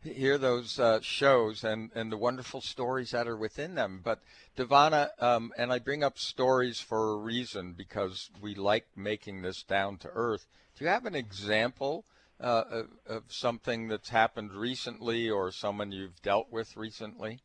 hear 0.02 0.38
those 0.38 0.78
uh, 0.78 1.00
shows 1.00 1.64
and, 1.64 1.90
and 1.94 2.10
the 2.12 2.16
wonderful 2.16 2.60
stories 2.60 3.10
that 3.10 3.26
are 3.26 3.36
within 3.36 3.74
them. 3.74 4.00
But 4.02 4.20
DiVanna, 4.56 5.10
um, 5.20 5.52
and 5.58 5.72
I 5.72 5.78
bring 5.78 6.04
up 6.04 6.18
stories 6.18 6.80
for 6.80 7.12
a 7.12 7.16
reason 7.16 7.74
because 7.76 8.30
we 8.40 8.54
like 8.54 8.86
making 8.96 9.42
this 9.42 9.62
down 9.62 9.98
to 9.98 10.10
earth. 10.14 10.46
Do 10.76 10.84
you 10.84 10.90
have 10.90 11.06
an 11.06 11.14
example 11.14 12.04
uh, 12.40 12.64
of, 12.70 12.86
of, 13.06 13.22
something 13.28 13.88
that's 13.88 14.08
happened 14.08 14.52
recently 14.52 15.28
or 15.28 15.50
someone 15.50 15.90
you've 15.90 16.22
dealt 16.22 16.46
with 16.52 16.76
recently? 16.76 17.40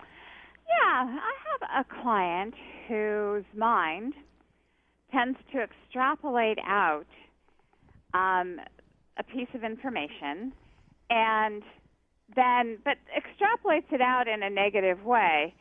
Yeah, 0.00 1.06
I 1.06 1.32
have 1.52 1.86
a 1.86 2.02
client 2.02 2.54
whose 2.88 3.44
mind 3.56 4.14
tends 5.12 5.38
to 5.52 5.62
extrapolate 5.62 6.58
out 6.66 7.06
um, 8.12 8.60
a 9.16 9.22
piece 9.22 9.48
of 9.54 9.62
information 9.62 10.52
and 11.10 11.62
then 12.34 12.78
but 12.84 12.96
extrapolates 13.16 13.92
it 13.92 14.00
out 14.00 14.28
in 14.28 14.42
a 14.42 14.50
negative 14.50 15.04
way 15.04 15.54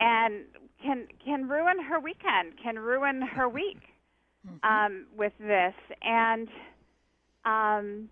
and 0.00 0.44
can 0.82 1.06
can 1.24 1.48
ruin 1.48 1.82
her 1.82 1.98
weekend 2.00 2.52
can 2.62 2.78
ruin 2.78 3.22
her 3.22 3.48
week 3.48 3.80
mm-hmm. 4.46 4.66
um, 4.68 5.06
with 5.16 5.32
this. 5.38 5.74
And 6.02 6.48
um, 7.44 8.08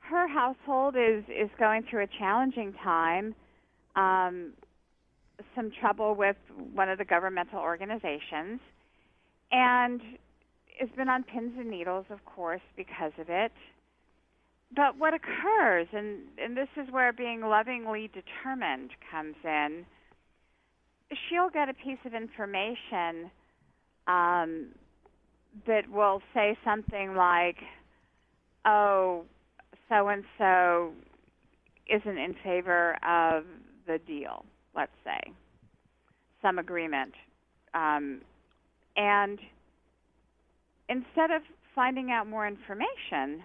her 0.00 0.28
household 0.28 0.96
is 0.96 1.24
is 1.28 1.50
going 1.58 1.84
through 1.88 2.04
a 2.04 2.08
challenging 2.18 2.72
time 2.82 3.34
um, 3.96 4.52
some 5.54 5.70
trouble 5.80 6.14
with 6.14 6.36
one 6.74 6.88
of 6.88 6.98
the 6.98 7.04
governmental 7.04 7.58
organizations. 7.58 8.60
And 9.50 10.00
has 10.80 10.88
been 10.96 11.08
on 11.08 11.22
pins 11.22 11.52
and 11.58 11.70
needles 11.70 12.06
of 12.10 12.24
course 12.24 12.62
because 12.76 13.12
of 13.18 13.26
it 13.28 13.52
but 14.74 14.98
what 14.98 15.12
occurs, 15.14 15.86
and, 15.92 16.20
and 16.42 16.56
this 16.56 16.68
is 16.76 16.90
where 16.90 17.12
being 17.12 17.40
lovingly 17.40 18.10
determined 18.12 18.90
comes 19.10 19.36
in, 19.44 19.84
she'll 21.28 21.50
get 21.50 21.68
a 21.68 21.74
piece 21.74 21.98
of 22.06 22.14
information 22.14 23.30
um, 24.06 24.68
that 25.66 25.90
will 25.90 26.22
say 26.32 26.56
something 26.64 27.14
like, 27.14 27.56
oh, 28.64 29.24
so 29.88 30.08
and 30.08 30.24
so 30.38 30.92
isn't 31.90 32.18
in 32.18 32.34
favor 32.42 32.96
of 33.06 33.44
the 33.86 33.98
deal, 34.06 34.44
let's 34.74 34.92
say, 35.04 35.32
some 36.40 36.58
agreement. 36.58 37.12
Um, 37.74 38.22
and 38.96 39.38
instead 40.88 41.30
of 41.30 41.42
finding 41.74 42.10
out 42.10 42.26
more 42.26 42.46
information, 42.46 43.42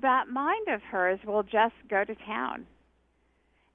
that 0.00 0.28
mind 0.28 0.68
of 0.68 0.80
hers 0.82 1.18
will 1.26 1.42
just 1.42 1.74
go 1.88 2.04
to 2.04 2.14
town. 2.26 2.66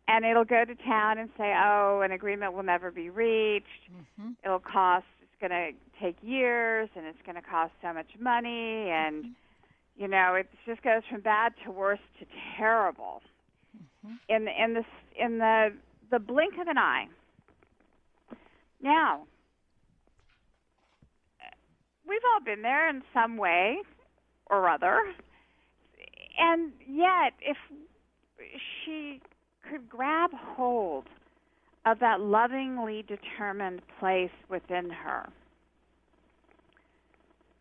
And 0.08 0.26
it'll 0.26 0.46
go 0.46 0.64
to 0.64 0.76
town 0.76 1.18
and 1.18 1.30
say, 1.38 1.54
oh, 1.58 2.02
an 2.04 2.12
agreement 2.12 2.54
will 2.54 2.64
never 2.64 2.92
be 2.92 3.10
reached. 3.10 3.68
Mm-hmm. 3.92 4.32
It'll 4.44 4.60
cost, 4.60 5.06
it's 5.22 5.40
going 5.42 5.52
to 5.52 5.72
take 6.02 6.16
years 6.22 6.90
and 6.96 7.06
it's 7.06 7.22
going 7.26 7.36
to 7.36 7.42
cost 7.42 7.74
so 7.82 7.94
much 7.94 8.08
money. 8.20 8.90
And, 8.90 9.26
mm-hmm. 9.26 10.02
you 10.02 10.08
know, 10.08 10.36
it 10.36 10.48
just 10.66 10.82
goes 10.82 11.02
from 11.10 11.22
bad 11.22 11.54
to 11.66 11.72
worse 11.72 12.00
to 12.20 12.26
terrible 12.58 13.22
mm-hmm. 14.06 14.16
in, 14.30 14.46
the, 14.46 14.64
in, 14.64 14.74
the, 14.76 14.84
in 15.20 15.38
the, 15.40 15.74
the 16.10 16.20
blink 16.20 16.54
of 16.60 16.68
an 16.68 16.78
eye. 16.78 17.08
Now, 18.82 19.24
we've 22.08 22.22
all 22.34 22.44
been 22.44 22.62
there 22.62 22.90
in 22.90 23.02
some 23.14 23.36
way 23.36 23.80
or 24.50 24.70
other 24.70 25.02
and 26.38 26.72
yet, 26.88 27.34
if 27.42 27.58
she 28.84 29.22
could 29.70 29.90
grab 29.90 30.30
hold 30.34 31.06
of 31.86 32.00
that 32.00 32.20
lovingly 32.20 33.04
determined 33.08 33.82
place 34.00 34.32
within 34.50 34.90
her, 34.90 35.30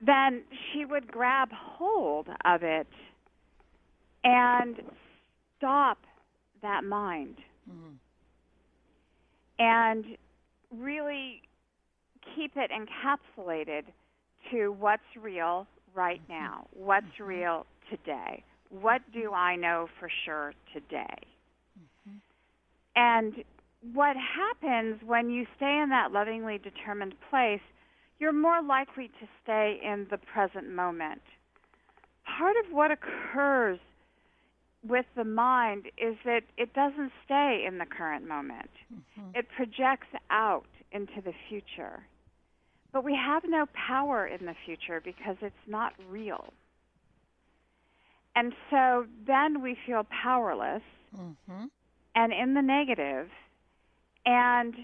then 0.04 0.42
she 0.72 0.84
would 0.84 1.06
grab 1.06 1.48
hold 1.52 2.28
of 2.44 2.62
it 2.62 2.86
and 4.24 4.76
stop 5.56 5.98
that 6.62 6.84
mind. 6.84 7.36
Mm-hmm. 7.70 7.94
And 9.58 10.04
really 10.70 11.40
keep 12.34 12.52
it 12.56 12.70
encapsulated 12.70 13.84
to 14.50 14.68
what's 14.72 15.02
real 15.20 15.66
right 15.94 16.20
mm-hmm. 16.22 16.44
now, 16.44 16.66
what's 16.72 17.06
mm-hmm. 17.18 17.24
real 17.24 17.66
today, 17.90 18.44
what 18.70 19.02
do 19.12 19.32
I 19.32 19.56
know 19.56 19.88
for 19.98 20.08
sure 20.24 20.54
today? 20.72 21.16
Mm-hmm. 21.78 22.16
And 22.96 23.44
what 23.94 24.16
happens 24.16 25.00
when 25.04 25.30
you 25.30 25.46
stay 25.56 25.80
in 25.82 25.90
that 25.90 26.12
lovingly 26.12 26.58
determined 26.58 27.14
place, 27.30 27.60
you're 28.18 28.32
more 28.32 28.62
likely 28.62 29.08
to 29.08 29.26
stay 29.42 29.78
in 29.84 30.06
the 30.10 30.18
present 30.18 30.70
moment. 30.70 31.22
Part 32.38 32.56
of 32.64 32.72
what 32.72 32.90
occurs 32.90 33.78
with 34.86 35.06
the 35.16 35.24
mind 35.24 35.86
is 35.98 36.16
that 36.24 36.42
it 36.56 36.72
doesn't 36.74 37.12
stay 37.24 37.64
in 37.66 37.78
the 37.78 37.86
current 37.86 38.26
moment. 38.26 38.70
Mm-hmm. 38.92 39.30
It 39.34 39.46
projects 39.54 40.08
out 40.30 40.66
into 40.92 41.20
the 41.24 41.32
future. 41.48 42.02
But 42.92 43.04
we 43.04 43.14
have 43.14 43.42
no 43.46 43.66
power 43.74 44.26
in 44.26 44.46
the 44.46 44.54
future 44.64 45.00
because 45.04 45.36
it's 45.42 45.54
not 45.66 45.92
real. 46.08 46.52
And 48.36 48.52
so 48.70 49.06
then 49.26 49.62
we 49.62 49.78
feel 49.86 50.06
powerless 50.22 50.82
mm-hmm. 51.18 51.64
and 52.14 52.32
in 52.32 52.52
the 52.52 52.60
negative. 52.60 53.28
And 54.26 54.74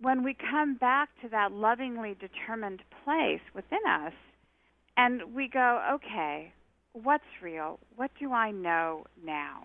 when 0.00 0.24
we 0.24 0.34
come 0.50 0.76
back 0.76 1.10
to 1.22 1.28
that 1.28 1.52
lovingly 1.52 2.16
determined 2.18 2.80
place 3.04 3.42
within 3.54 3.80
us 3.86 4.14
and 4.96 5.34
we 5.34 5.48
go, 5.48 5.82
okay, 5.96 6.52
what's 6.94 7.24
real? 7.42 7.78
What 7.94 8.10
do 8.18 8.32
I 8.32 8.50
know 8.50 9.04
now? 9.22 9.64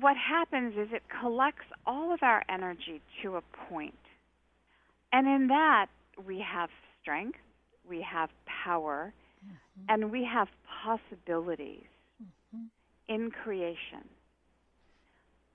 What 0.00 0.16
happens 0.16 0.74
is 0.76 0.88
it 0.92 1.02
collects 1.20 1.66
all 1.86 2.12
of 2.12 2.18
our 2.22 2.42
energy 2.48 3.00
to 3.22 3.36
a 3.36 3.42
point. 3.68 3.94
And 5.12 5.28
in 5.28 5.46
that, 5.46 5.86
we 6.26 6.44
have 6.44 6.70
strength, 7.00 7.38
we 7.88 8.02
have 8.02 8.30
power, 8.64 9.12
mm-hmm. 9.46 9.84
and 9.88 10.10
we 10.10 10.28
have 10.30 10.48
possibilities 10.84 11.84
in 13.08 13.30
creation. 13.30 14.04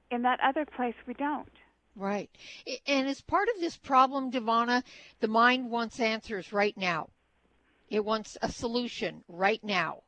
In 0.09 0.21
that 0.23 0.39
other 0.41 0.65
place, 0.65 0.95
we 1.07 1.13
don't. 1.13 1.51
Right. 1.95 2.29
And 2.87 3.07
as 3.07 3.21
part 3.21 3.47
of 3.53 3.59
this 3.59 3.77
problem, 3.77 4.31
DiVanna, 4.31 4.83
the 5.19 5.27
mind 5.27 5.69
wants 5.69 5.99
answers 5.99 6.53
right 6.53 6.77
now. 6.77 7.09
It 7.89 8.05
wants 8.05 8.37
a 8.41 8.51
solution 8.51 9.23
right 9.27 9.63
now 9.63 10.03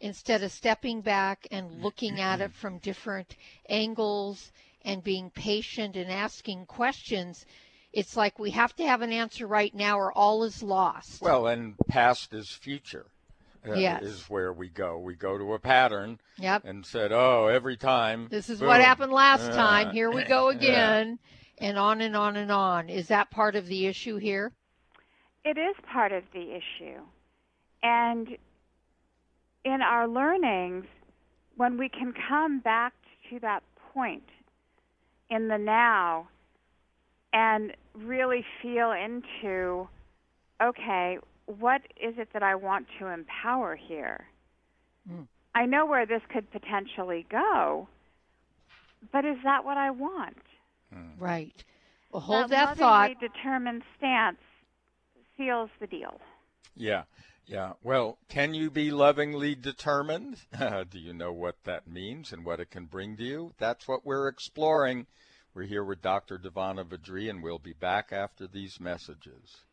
instead 0.00 0.42
of 0.42 0.50
stepping 0.50 1.00
back 1.00 1.46
and 1.50 1.70
looking 1.82 2.20
at 2.20 2.40
it 2.40 2.52
from 2.52 2.78
different 2.78 3.36
angles 3.68 4.50
and 4.84 5.04
being 5.04 5.30
patient 5.30 5.96
and 5.96 6.10
asking 6.10 6.66
questions. 6.66 7.46
It's 7.92 8.16
like 8.16 8.38
we 8.38 8.50
have 8.50 8.74
to 8.76 8.86
have 8.86 9.02
an 9.02 9.12
answer 9.12 9.46
right 9.46 9.74
now 9.74 9.98
or 9.98 10.12
all 10.12 10.42
is 10.44 10.62
lost. 10.62 11.20
Well, 11.20 11.46
and 11.46 11.76
past 11.88 12.34
is 12.34 12.50
future 12.50 13.06
yes. 13.66 14.02
is 14.02 14.30
where 14.30 14.52
we 14.52 14.68
go. 14.68 14.98
We 14.98 15.14
go 15.14 15.38
to 15.38 15.54
a 15.54 15.58
pattern 15.58 16.20
yep. 16.38 16.64
and 16.64 16.84
said, 16.84 17.12
oh, 17.12 17.46
every 17.46 17.76
time. 17.76 18.28
This 18.30 18.48
is 18.48 18.60
boom. 18.60 18.68
what 18.68 18.80
happened 18.80 19.12
last 19.12 19.50
uh, 19.50 19.54
time. 19.54 19.90
Here 19.92 20.10
we 20.10 20.24
go 20.24 20.48
again. 20.50 21.18
And 21.58 21.78
on 21.78 22.00
and 22.00 22.16
on 22.16 22.36
and 22.36 22.50
on. 22.50 22.88
Is 22.88 23.08
that 23.08 23.30
part 23.30 23.54
of 23.54 23.66
the 23.66 23.86
issue 23.86 24.16
here? 24.16 24.52
It 25.44 25.58
is 25.58 25.74
part 25.92 26.12
of 26.12 26.24
the 26.32 26.52
issue. 26.52 27.00
And 27.82 28.36
in 29.64 29.82
our 29.82 30.08
learnings, 30.08 30.86
when 31.56 31.76
we 31.76 31.88
can 31.88 32.14
come 32.28 32.60
back 32.60 32.94
to 33.28 33.38
that 33.40 33.62
point 33.92 34.22
in 35.28 35.48
the 35.48 35.58
now 35.58 36.28
and 37.32 37.72
really 37.94 38.44
feel 38.60 38.92
into, 38.92 39.88
okay, 40.62 41.18
what 41.58 41.82
is 42.00 42.14
it 42.18 42.28
that 42.32 42.42
I 42.42 42.54
want 42.54 42.86
to 42.98 43.06
empower 43.06 43.76
here? 43.76 44.26
Mm. 45.10 45.26
I 45.54 45.66
know 45.66 45.86
where 45.86 46.06
this 46.06 46.22
could 46.32 46.50
potentially 46.52 47.26
go, 47.30 47.88
but 49.12 49.24
is 49.24 49.36
that 49.44 49.64
what 49.64 49.76
I 49.76 49.90
want? 49.90 50.38
Mm. 50.94 51.12
Right. 51.18 51.64
Well, 52.12 52.20
hold 52.20 52.50
that, 52.50 52.76
that 52.76 52.78
thought. 52.78 53.10
determined 53.20 53.82
stance 53.96 54.38
seals 55.36 55.70
the 55.80 55.86
deal. 55.86 56.20
Yeah. 56.76 57.04
Yeah. 57.46 57.72
Well, 57.82 58.18
can 58.28 58.54
you 58.54 58.70
be 58.70 58.90
lovingly 58.90 59.54
determined? 59.54 60.36
Do 60.58 60.98
you 60.98 61.12
know 61.12 61.32
what 61.32 61.56
that 61.64 61.88
means 61.88 62.32
and 62.32 62.44
what 62.44 62.60
it 62.60 62.70
can 62.70 62.86
bring 62.86 63.16
to 63.16 63.24
you? 63.24 63.54
That's 63.58 63.88
what 63.88 64.04
we're 64.04 64.28
exploring. 64.28 65.06
We're 65.52 65.64
here 65.64 65.84
with 65.84 66.00
Dr. 66.00 66.38
DiVanna 66.38 66.84
VaDree, 66.84 67.28
and 67.28 67.42
we'll 67.42 67.58
be 67.58 67.72
back 67.72 68.12
after 68.12 68.46
these 68.46 68.78
messages. 68.78 69.64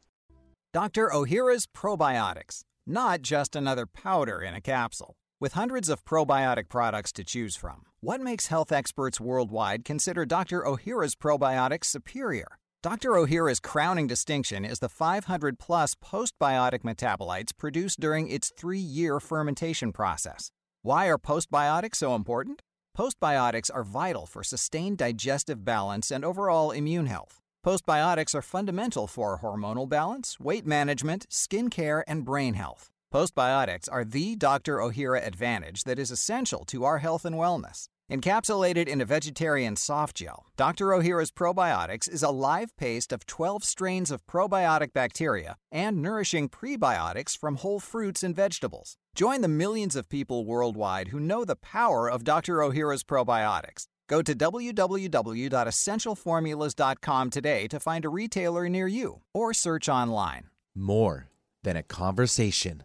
Dr. 0.74 1.10
Ohhira's 1.14 1.66
Probiotics, 1.66 2.62
not 2.86 3.22
just 3.22 3.56
another 3.56 3.86
powder 3.86 4.42
in 4.42 4.54
a 4.54 4.60
capsule. 4.60 5.16
With 5.40 5.54
hundreds 5.54 5.88
of 5.88 6.04
probiotic 6.04 6.68
products 6.68 7.14
to 7.14 7.24
choose 7.24 7.56
from, 7.56 7.84
what 8.02 8.20
makes 8.20 8.48
health 8.48 8.72
experts 8.74 9.22
worldwide 9.22 9.86
consider 9.86 10.26
Dr. 10.26 10.64
Ohhira's 10.66 11.16
probiotics 11.16 11.86
superior? 11.86 12.58
Dr. 12.84 13.12
Ohhira's 13.12 13.62
crowning 13.62 14.08
distinction 14.08 14.66
is 14.66 14.80
the 14.80 14.90
500 14.90 15.58
plus 15.58 15.96
postbiotic 15.96 16.82
metabolites 16.82 17.56
produced 17.58 18.00
during 18.02 18.28
its 18.28 18.52
three 18.58 18.78
year 18.78 19.22
fermentation 19.22 19.94
process. 19.94 20.52
Why 20.82 21.08
are 21.08 21.18
postbiotics 21.18 21.96
so 21.96 22.14
important? 22.14 22.62
Postbiotics 22.98 23.72
are 23.74 23.84
vital 23.84 24.26
for 24.26 24.44
sustained 24.44 24.98
digestive 24.98 25.64
balance 25.64 26.12
and 26.12 26.26
overall 26.26 26.72
immune 26.72 27.06
health. 27.06 27.40
Postbiotics 27.68 28.34
are 28.34 28.42
fundamental 28.42 29.08
for 29.08 29.40
hormonal 29.40 29.90
balance, 29.90 30.40
weight 30.40 30.66
management, 30.66 31.26
skin 31.28 31.70
care, 31.70 32.02
and 32.08 32.24
brain 32.24 32.54
health. 32.54 32.92
Postbiotics 33.14 33.90
are 33.92 34.06
the 34.06 34.38
Dr. 34.38 34.78
Ohhira 34.78 35.28
advantage 35.28 35.84
that 35.84 36.00
is 36.00 36.10
essential 36.10 36.64
to 36.64 36.86
our 36.86 37.00
health 37.00 37.26
and 37.26 37.36
wellness. 37.36 37.90
Encapsulated 38.10 38.88
in 38.88 39.02
a 39.02 39.06
vegetarian 39.06 39.76
soft 39.76 40.16
gel, 40.16 40.46
Dr. 40.56 40.86
Ohhira's 40.92 41.30
Probiotics 41.30 42.10
is 42.10 42.24
a 42.24 42.30
live 42.30 42.74
paste 42.78 43.12
of 43.12 43.26
12 43.26 43.66
strains 43.66 44.12
of 44.12 44.26
probiotic 44.26 44.94
bacteria 44.94 45.58
and 45.70 46.02
nourishing 46.02 46.48
prebiotics 46.48 47.38
from 47.38 47.58
whole 47.58 47.82
fruits 47.82 48.24
and 48.24 48.34
vegetables. 48.34 48.96
Join 49.14 49.42
the 49.42 49.50
millions 49.50 49.98
of 49.98 50.08
people 50.08 50.46
worldwide 50.46 51.10
who 51.10 51.20
know 51.20 51.44
the 51.44 51.58
power 51.58 52.10
of 52.10 52.24
Dr. 52.24 52.60
Ohhira's 52.60 53.04
probiotics. 53.04 53.88
Go 54.08 54.22
to 54.22 54.34
www.essentialformulas.com 54.34 57.30
today 57.30 57.68
to 57.68 57.80
find 57.80 58.06
a 58.06 58.10
retailer 58.10 58.70
near 58.70 58.88
you 58.88 59.22
or 59.34 59.54
search 59.54 59.90
online. 59.90 60.46
More 60.76 61.28
than 61.64 61.76
a 61.76 61.84
conversation. 61.84 62.84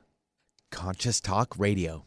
Conscious 0.71 1.21
Talk 1.21 1.59
Radio. 1.59 2.07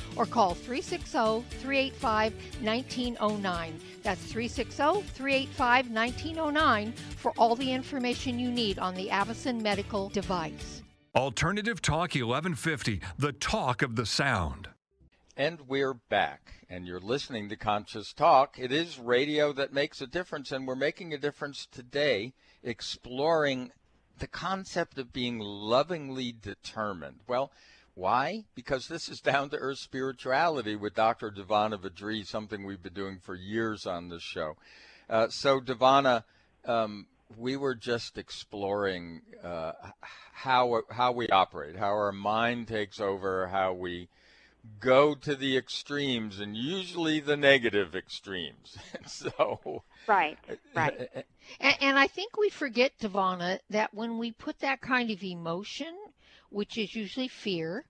or 0.21 0.27
call 0.27 0.53
360 0.53 1.43
385 1.57 2.33
1909. 2.61 3.79
That's 4.03 4.21
360 4.21 5.01
385 5.13 5.89
1909 5.89 6.93
for 7.17 7.31
all 7.39 7.55
the 7.55 7.71
information 7.71 8.37
you 8.37 8.51
need 8.51 8.77
on 8.77 8.93
the 8.93 9.07
Avacen 9.07 9.61
medical 9.61 10.09
device. 10.09 10.83
Alternative 11.15 11.81
Talk 11.81 12.13
1150, 12.13 13.01
the 13.17 13.33
talk 13.33 13.81
of 13.81 13.95
the 13.95 14.05
sound. 14.05 14.69
And 15.35 15.61
we're 15.67 15.95
back, 15.95 16.65
and 16.69 16.85
you're 16.85 16.99
listening 16.99 17.49
to 17.49 17.55
Conscious 17.55 18.13
Talk. 18.13 18.59
It 18.59 18.71
is 18.71 18.99
radio 18.99 19.51
that 19.53 19.73
makes 19.73 20.01
a 20.01 20.07
difference, 20.07 20.51
and 20.51 20.67
we're 20.67 20.75
making 20.75 21.13
a 21.13 21.17
difference 21.17 21.67
today 21.71 22.33
exploring 22.61 23.71
the 24.19 24.27
concept 24.27 24.99
of 24.99 25.11
being 25.11 25.39
lovingly 25.39 26.31
determined. 26.31 27.21
Well, 27.27 27.51
why? 27.95 28.45
Because 28.55 28.87
this 28.87 29.09
is 29.09 29.19
down 29.19 29.49
to 29.49 29.57
earth 29.57 29.79
spirituality 29.79 30.75
with 30.75 30.95
Dr. 30.95 31.31
DiVanna 31.31 31.77
VaDree, 31.77 32.25
something 32.25 32.65
we've 32.65 32.81
been 32.81 32.93
doing 32.93 33.19
for 33.19 33.35
years 33.35 33.85
on 33.85 34.09
this 34.09 34.23
show. 34.23 34.55
Uh, 35.09 35.27
so, 35.27 35.59
DiVanna, 35.59 36.23
um, 36.65 37.05
we 37.37 37.57
were 37.57 37.75
just 37.75 38.17
exploring 38.17 39.21
uh, 39.43 39.73
how 40.33 40.81
how 40.89 41.11
we 41.11 41.27
operate, 41.27 41.75
how 41.75 41.89
our 41.89 42.11
mind 42.11 42.67
takes 42.67 42.99
over, 42.99 43.47
how 43.47 43.73
we 43.73 44.07
go 44.79 45.15
to 45.15 45.35
the 45.35 45.57
extremes, 45.57 46.39
and 46.39 46.55
usually 46.55 47.19
the 47.19 47.37
negative 47.37 47.95
extremes. 47.95 48.77
so, 49.07 49.83
right, 50.07 50.37
right. 50.75 51.09
and, 51.59 51.77
and 51.81 51.99
I 51.99 52.07
think 52.07 52.37
we 52.37 52.49
forget, 52.49 52.97
DiVanna, 52.99 53.59
that 53.69 53.93
when 53.93 54.17
we 54.17 54.31
put 54.31 54.59
that 54.59 54.81
kind 54.81 55.11
of 55.11 55.23
emotion 55.23 55.95
which 56.51 56.77
is 56.77 56.95
usually 56.95 57.27
fear, 57.27 57.85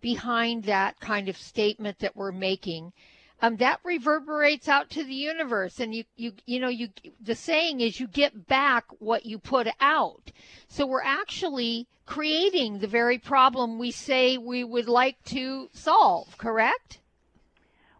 behind 0.00 0.64
that 0.64 0.98
kind 1.00 1.28
of 1.28 1.36
statement 1.36 1.98
that 2.00 2.16
we're 2.16 2.32
making. 2.32 2.92
Um, 3.40 3.56
that 3.56 3.78
reverberates 3.84 4.68
out 4.68 4.90
to 4.90 5.04
the 5.04 5.14
universe, 5.14 5.78
and 5.78 5.94
you, 5.94 6.04
you, 6.16 6.32
you 6.44 6.58
know, 6.58 6.68
you. 6.68 6.88
The 7.20 7.36
saying 7.36 7.80
is, 7.80 8.00
you 8.00 8.08
get 8.08 8.48
back 8.48 8.86
what 8.98 9.26
you 9.26 9.38
put 9.38 9.68
out. 9.80 10.32
So 10.66 10.86
we're 10.86 11.04
actually 11.04 11.86
creating 12.04 12.80
the 12.80 12.88
very 12.88 13.18
problem 13.18 13.78
we 13.78 13.92
say 13.92 14.38
we 14.38 14.64
would 14.64 14.88
like 14.88 15.22
to 15.26 15.68
solve. 15.72 16.36
Correct? 16.36 16.98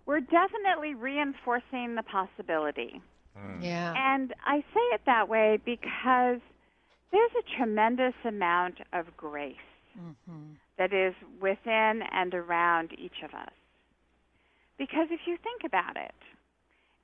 We're 0.06 0.20
definitely 0.20 0.94
reinforcing 0.94 1.94
the 1.94 2.02
possibility. 2.02 3.00
Mm. 3.38 3.62
Yeah. 3.62 3.94
And 3.96 4.34
I 4.44 4.61
say 4.74 4.80
it 4.94 5.02
that 5.06 5.28
way 5.28 5.61
because 5.64 6.40
there's 7.12 7.30
a 7.38 7.56
tremendous 7.56 8.14
amount 8.24 8.78
of 8.92 9.16
grace 9.16 9.56
mm-hmm. 10.01 10.53
that 10.78 10.92
is 10.92 11.14
within 11.40 12.03
and 12.12 12.34
around 12.34 12.92
each 12.99 13.22
of 13.24 13.34
us. 13.34 13.53
Because 14.78 15.09
if 15.11 15.20
you 15.26 15.36
think 15.42 15.62
about 15.64 15.96
it, 15.96 16.14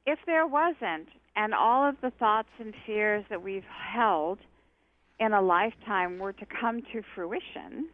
if 0.07 0.18
there 0.26 0.47
wasn't, 0.47 1.09
and 1.36 1.53
all 1.55 1.88
of 1.88 1.97
the 2.01 2.11
thoughts 2.11 2.49
and 2.61 2.74
fears 2.86 3.24
that 3.30 3.42
we've 3.42 3.64
held 3.64 4.38
in 5.18 5.32
a 5.32 5.40
lifetime 5.40 6.18
were 6.18 6.32
to 6.32 6.47
come 6.47 6.82
to 6.92 7.03
fruition, 7.14 7.88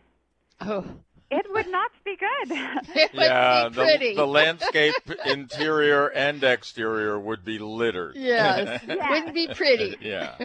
oh. 0.61 0.85
it 1.31 1.47
would 1.51 1.69
not 1.69 1.91
be 2.05 2.17
good. 2.17 2.51
yeah, 3.15 3.69
the, 3.71 4.13
the, 4.17 4.27
landscape, 4.27 4.95
interior 5.25 6.09
and 6.09 6.43
exterior, 6.45 7.19
would 7.19 7.45
be 7.45 7.59
littered. 7.59 8.17
Yes, 8.17 8.83
yes. 8.87 8.99
wouldn't 9.09 9.35
be 9.35 9.49
pretty. 9.55 9.97
yeah 10.01 10.37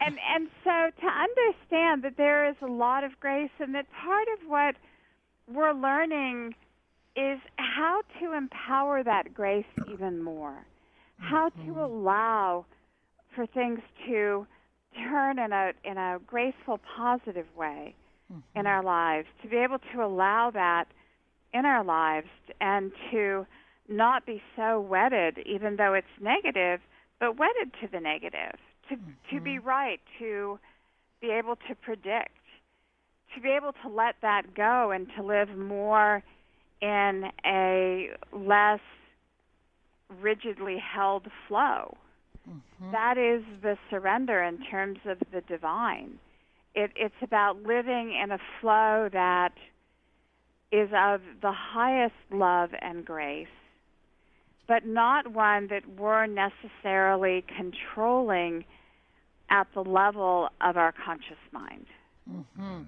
and 0.00 0.18
and 0.34 0.48
so 0.62 0.90
to 1.00 1.06
understand 1.06 2.02
that 2.02 2.16
there 2.16 2.48
is 2.48 2.56
a 2.62 2.66
lot 2.66 3.04
of 3.04 3.12
grace 3.20 3.50
and 3.58 3.74
that 3.74 3.86
part 4.04 4.26
of 4.34 4.48
what 4.48 4.74
we're 5.52 5.72
learning 5.72 6.54
is 7.16 7.38
how 7.56 8.00
to 8.20 8.32
empower 8.32 9.02
that 9.02 9.32
grace 9.34 9.64
even 9.92 10.22
more 10.22 10.64
how 11.18 11.48
to 11.48 11.56
mm-hmm. 11.58 11.78
allow 11.78 12.66
for 13.34 13.46
things 13.46 13.80
to 14.06 14.46
turn 15.08 15.38
in 15.38 15.52
a 15.52 15.72
in 15.84 15.96
a 15.96 16.18
graceful 16.26 16.80
positive 16.96 17.46
way 17.56 17.94
mm-hmm. 18.32 18.58
in 18.58 18.66
our 18.66 18.82
lives 18.82 19.26
to 19.42 19.48
be 19.48 19.56
able 19.56 19.78
to 19.92 20.02
allow 20.02 20.50
that 20.52 20.86
in 21.52 21.64
our 21.64 21.84
lives 21.84 22.28
and 22.60 22.90
to 23.10 23.46
not 23.88 24.26
be 24.26 24.42
so 24.56 24.80
wedded 24.80 25.38
even 25.46 25.76
though 25.76 25.94
it's 25.94 26.06
negative 26.20 26.80
but 27.20 27.38
wedded 27.38 27.72
to 27.80 27.88
the 27.92 28.00
negative 28.00 28.58
to 28.88 28.96
mm-hmm. 28.96 29.36
to 29.36 29.42
be 29.42 29.56
mm-hmm. 29.56 29.68
right, 29.68 30.00
to 30.18 30.58
be 31.20 31.30
able 31.30 31.56
to 31.68 31.74
predict, 31.74 32.30
to 33.34 33.40
be 33.40 33.50
able 33.50 33.72
to 33.82 33.88
let 33.88 34.16
that 34.22 34.54
go 34.54 34.90
and 34.90 35.06
to 35.16 35.22
live 35.22 35.56
more 35.56 36.22
in 36.80 37.24
a 37.46 38.10
less 38.32 38.80
rigidly 40.20 40.76
held 40.78 41.26
flow. 41.48 41.96
Mm-hmm. 42.48 42.92
That 42.92 43.16
is 43.16 43.42
the 43.62 43.76
surrender 43.90 44.42
in 44.42 44.58
terms 44.70 44.98
of 45.06 45.18
the 45.32 45.40
divine. 45.42 46.18
It, 46.74 46.90
it's 46.96 47.14
about 47.22 47.62
living 47.62 48.18
in 48.22 48.32
a 48.32 48.38
flow 48.60 49.08
that 49.12 49.52
is 50.72 50.90
of 50.94 51.20
the 51.40 51.52
highest 51.52 52.14
love 52.30 52.70
and 52.82 53.04
grace 53.04 53.46
but 54.66 54.86
not 54.86 55.32
one 55.32 55.68
that 55.68 55.82
we're 55.98 56.26
necessarily 56.26 57.44
controlling 57.56 58.64
at 59.50 59.66
the 59.74 59.82
level 59.82 60.48
of 60.60 60.76
our 60.76 60.92
conscious 60.92 61.36
mind. 61.52 61.86
Mm-hmm. 62.30 62.82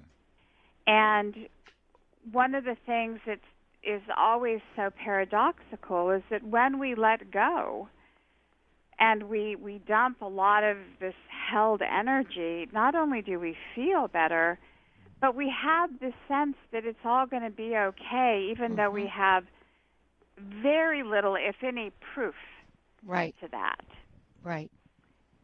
And 0.87 1.35
one 2.31 2.55
of 2.55 2.63
the 2.63 2.77
things 2.85 3.19
that 3.27 3.39
is 3.83 4.01
always 4.17 4.59
so 4.75 4.89
paradoxical 5.03 6.11
is 6.11 6.23
that 6.29 6.43
when 6.43 6.79
we 6.79 6.95
let 6.95 7.31
go 7.31 7.87
and 8.99 9.23
we, 9.29 9.55
we 9.55 9.79
dump 9.87 10.21
a 10.21 10.27
lot 10.27 10.63
of 10.63 10.77
this 10.99 11.13
held 11.51 11.81
energy, 11.81 12.67
not 12.73 12.95
only 12.95 13.21
do 13.21 13.39
we 13.39 13.55
feel 13.75 14.07
better, 14.07 14.57
but 15.21 15.35
we 15.35 15.53
have 15.63 15.91
the 15.99 16.11
sense 16.27 16.55
that 16.71 16.85
it's 16.85 16.99
all 17.05 17.25
going 17.25 17.43
to 17.43 17.51
be 17.51 17.75
okay, 17.75 18.49
even 18.51 18.69
mm-hmm. 18.69 18.75
though 18.77 18.89
we 18.89 19.01
mm-hmm. 19.01 19.21
have 19.21 19.43
very 20.61 21.03
little, 21.03 21.35
if 21.35 21.55
any, 21.63 21.91
proof 22.13 22.35
right. 23.05 23.35
to 23.41 23.47
that. 23.51 23.85
Right. 24.43 24.71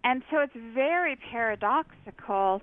And 0.04 0.24
so 0.30 0.40
it's 0.40 0.54
very 0.74 1.16
paradoxical. 1.32 2.62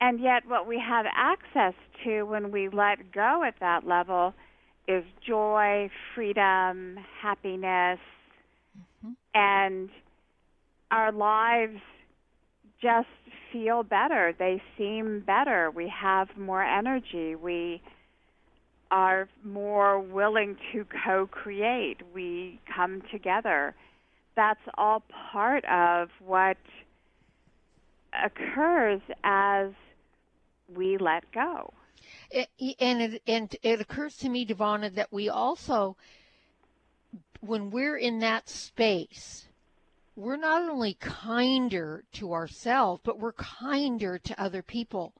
And 0.00 0.20
yet, 0.20 0.46
what 0.46 0.66
we 0.66 0.78
have 0.78 1.06
access 1.14 1.74
to 2.04 2.24
when 2.24 2.50
we 2.50 2.68
let 2.68 3.12
go 3.12 3.42
at 3.46 3.54
that 3.60 3.86
level 3.86 4.34
is 4.86 5.04
joy, 5.26 5.88
freedom, 6.14 6.98
happiness, 7.22 7.98
mm-hmm. 8.76 9.12
and 9.34 9.88
our 10.90 11.10
lives 11.10 11.80
just 12.82 13.08
feel 13.52 13.82
better. 13.82 14.34
They 14.38 14.60
seem 14.76 15.22
better. 15.26 15.70
We 15.70 15.88
have 15.88 16.28
more 16.36 16.62
energy. 16.62 17.34
We 17.34 17.80
are 18.94 19.28
more 19.42 19.98
willing 19.98 20.56
to 20.72 20.86
co 21.04 21.26
create. 21.26 21.96
We 22.14 22.60
come 22.72 23.02
together. 23.10 23.74
That's 24.36 24.60
all 24.78 25.02
part 25.32 25.64
of 25.64 26.10
what 26.24 26.56
occurs 28.24 29.00
as 29.24 29.72
we 30.72 30.96
let 30.96 31.24
go. 31.32 31.74
And 32.32 33.02
it, 33.02 33.22
and 33.26 33.56
it 33.64 33.80
occurs 33.80 34.16
to 34.18 34.28
me, 34.28 34.46
DiVanna, 34.46 34.94
that 34.94 35.12
we 35.12 35.28
also, 35.28 35.96
when 37.40 37.72
we're 37.72 37.96
in 37.96 38.20
that 38.20 38.48
space, 38.48 39.48
we're 40.14 40.36
not 40.36 40.70
only 40.70 40.94
kinder 41.00 42.04
to 42.12 42.32
ourselves, 42.32 43.00
but 43.04 43.18
we're 43.18 43.32
kinder 43.32 44.18
to 44.18 44.40
other 44.40 44.62
people. 44.62 45.14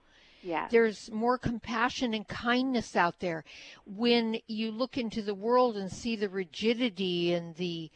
Yes. 0.45 0.71
There's 0.71 1.11
more 1.11 1.39
compassion 1.39 2.13
and 2.13 2.29
kindness 2.29 2.97
out 2.97 3.19
there. 3.21 3.45
When 3.87 4.39
you 4.47 4.71
look 4.71 4.99
into 4.99 5.23
the 5.23 5.35
world 5.35 5.77
and 5.77 5.91
see 5.91 6.17
the 6.17 6.29
rigidity 6.29 7.33
and 7.33 7.55
the 7.55 7.91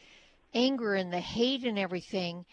anger 0.54 0.94
and 0.94 1.12
the 1.12 1.20
hate 1.20 1.64
and 1.64 1.78
everything, 1.78 2.46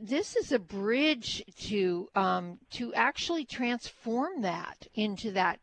this 0.00 0.36
is 0.36 0.52
a 0.52 0.58
bridge 0.58 1.42
to 1.62 2.08
um, 2.14 2.58
to 2.70 2.94
actually 2.94 3.44
transform 3.44 4.42
that 4.42 4.86
into 4.94 5.32
that 5.32 5.58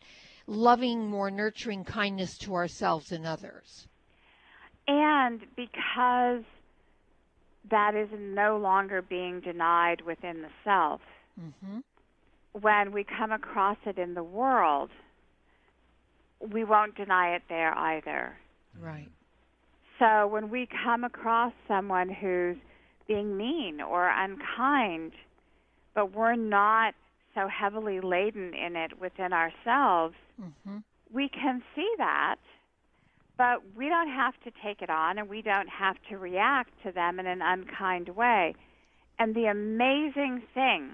loving, 0.46 1.10
more 1.10 1.32
nurturing 1.32 1.86
kindness 1.86 2.38
to 2.40 2.54
ourselves 2.56 3.12
and 3.12 3.26
others. 3.26 3.88
And 4.88 5.42
because 5.56 6.44
that 7.70 7.96
is 7.96 8.10
no 8.18 8.58
longer 8.58 9.02
being 9.02 9.40
denied 9.40 10.02
within 10.02 10.42
the 10.42 10.50
self. 10.64 11.02
Mm-hmm. 11.40 11.80
When 12.62 12.92
we 12.92 13.04
come 13.04 13.32
across 13.32 13.78
it 13.86 13.98
in 13.98 14.14
the 14.14 14.24
world, 14.24 14.90
we 16.40 16.64
won't 16.64 16.96
deny 16.96 17.36
it 17.36 17.44
there 17.50 17.78
either. 17.78 18.38
Right. 18.80 19.10
So 20.00 20.28
when 20.28 20.50
we 20.50 20.68
come 20.86 21.04
across 21.04 21.54
someone 21.68 22.10
who's 22.10 22.58
being 23.08 23.36
mean 23.36 23.82
or 23.82 24.10
unkind, 24.10 25.12
but 25.94 26.14
we're 26.14 26.36
not 26.36 26.94
so 27.36 27.48
heavily 27.48 28.00
laden 28.00 28.54
in 28.54 28.76
it 28.76 29.00
within 29.00 29.34
ourselves, 29.34 30.16
mm-hmm. 30.42 30.78
we 31.14 31.30
can 31.30 31.62
see 31.76 31.92
that 31.98 32.38
but 33.40 33.62
we 33.74 33.88
don't 33.88 34.10
have 34.10 34.34
to 34.44 34.52
take 34.62 34.82
it 34.82 34.90
on 34.90 35.18
and 35.18 35.30
we 35.30 35.42
don't 35.42 35.70
have 35.70 35.96
to 36.10 36.18
react 36.18 36.72
to 36.84 36.92
them 36.92 37.22
in 37.22 37.26
an 37.26 37.42
unkind 37.42 38.10
way. 38.10 38.54
And 39.18 39.34
the 39.34 39.46
amazing 39.46 40.44
thing 40.54 40.92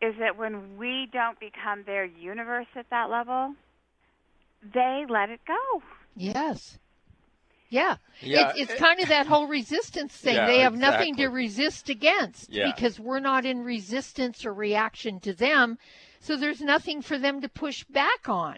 is 0.00 0.14
that 0.20 0.36
when 0.36 0.76
we 0.76 1.08
don't 1.12 1.38
become 1.40 1.82
their 1.84 2.04
universe 2.04 2.66
at 2.76 2.86
that 2.90 3.10
level, 3.10 3.54
they 4.62 5.04
let 5.08 5.30
it 5.30 5.40
go. 5.46 5.82
Yes. 6.16 6.78
Yeah. 7.70 7.96
yeah. 8.20 8.50
It's, 8.50 8.70
it's 8.70 8.80
kind 8.80 9.00
of 9.00 9.08
that 9.08 9.26
whole 9.26 9.46
resistance 9.46 10.12
thing. 10.12 10.36
Yeah, 10.36 10.46
they 10.46 10.60
have 10.60 10.74
exactly. 10.74 11.10
nothing 11.10 11.16
to 11.16 11.28
resist 11.28 11.90
against 11.90 12.50
yeah. 12.52 12.72
because 12.74 12.98
we're 12.98 13.20
not 13.20 13.44
in 13.44 13.62
resistance 13.62 14.46
or 14.46 14.54
reaction 14.54 15.20
to 15.20 15.34
them. 15.34 15.78
So 16.20 16.36
there's 16.36 16.60
nothing 16.60 17.02
for 17.02 17.18
them 17.18 17.40
to 17.42 17.48
push 17.48 17.84
back 17.84 18.28
on. 18.28 18.56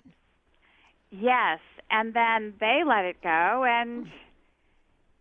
Yes, 1.10 1.58
and 1.90 2.14
then 2.14 2.54
they 2.60 2.82
let 2.86 3.04
it 3.04 3.20
go, 3.20 3.64
and 3.66 4.08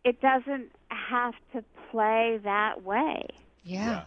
it 0.05 0.21
doesn't 0.21 0.71
have 0.89 1.33
to 1.53 1.63
play 1.89 2.39
that 2.43 2.83
way. 2.83 3.25
Yeah. 3.63 4.03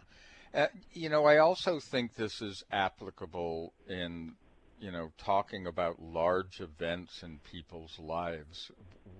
Uh, 0.55 0.67
you 0.93 1.09
know, 1.09 1.25
I 1.25 1.39
also 1.39 1.81
think 1.81 2.15
this 2.15 2.43
is 2.43 2.63
applicable 2.71 3.73
in, 3.89 4.35
you 4.81 4.91
know, 4.91 5.13
talking 5.17 5.67
about 5.67 6.03
large 6.03 6.61
events 6.61 7.23
in 7.23 7.41
people's 7.51 7.99
lives. 7.99 8.71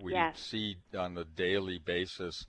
We 0.03 0.13
yes. 0.13 0.39
see 0.39 0.77
on 0.97 1.17
a 1.17 1.25
daily 1.25 1.79
basis 1.79 2.47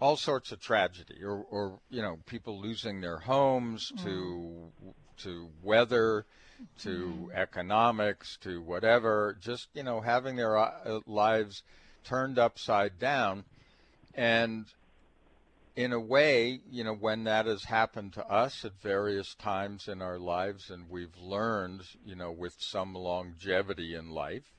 all 0.00 0.16
sorts 0.16 0.50
of 0.50 0.60
tragedy, 0.60 1.22
or, 1.22 1.46
or 1.50 1.78
you 1.88 2.02
know, 2.02 2.18
people 2.26 2.60
losing 2.60 3.00
their 3.00 3.18
homes 3.18 3.92
mm. 3.96 4.04
to 4.04 4.72
to 5.18 5.48
weather 5.62 6.26
to 6.80 7.28
mm. 7.28 7.34
economics 7.34 8.36
to 8.38 8.60
whatever, 8.62 9.36
just, 9.40 9.68
you 9.74 9.82
know, 9.82 10.00
having 10.00 10.36
their 10.36 10.58
uh, 10.58 11.00
lives 11.06 11.62
turned 12.04 12.38
upside 12.38 12.98
down. 12.98 13.44
And 14.14 14.66
in 15.74 15.92
a 15.92 16.00
way, 16.00 16.60
you 16.70 16.84
know, 16.84 16.94
when 16.94 17.24
that 17.24 17.46
has 17.46 17.64
happened 17.64 18.12
to 18.14 18.26
us 18.26 18.64
at 18.64 18.80
various 18.82 19.34
times 19.34 19.88
in 19.88 20.02
our 20.02 20.18
lives, 20.18 20.70
and 20.70 20.90
we've 20.90 21.16
learned, 21.18 21.82
you 22.04 22.14
know, 22.14 22.30
with 22.30 22.56
some 22.58 22.94
longevity 22.94 23.94
in 23.94 24.10
life, 24.10 24.52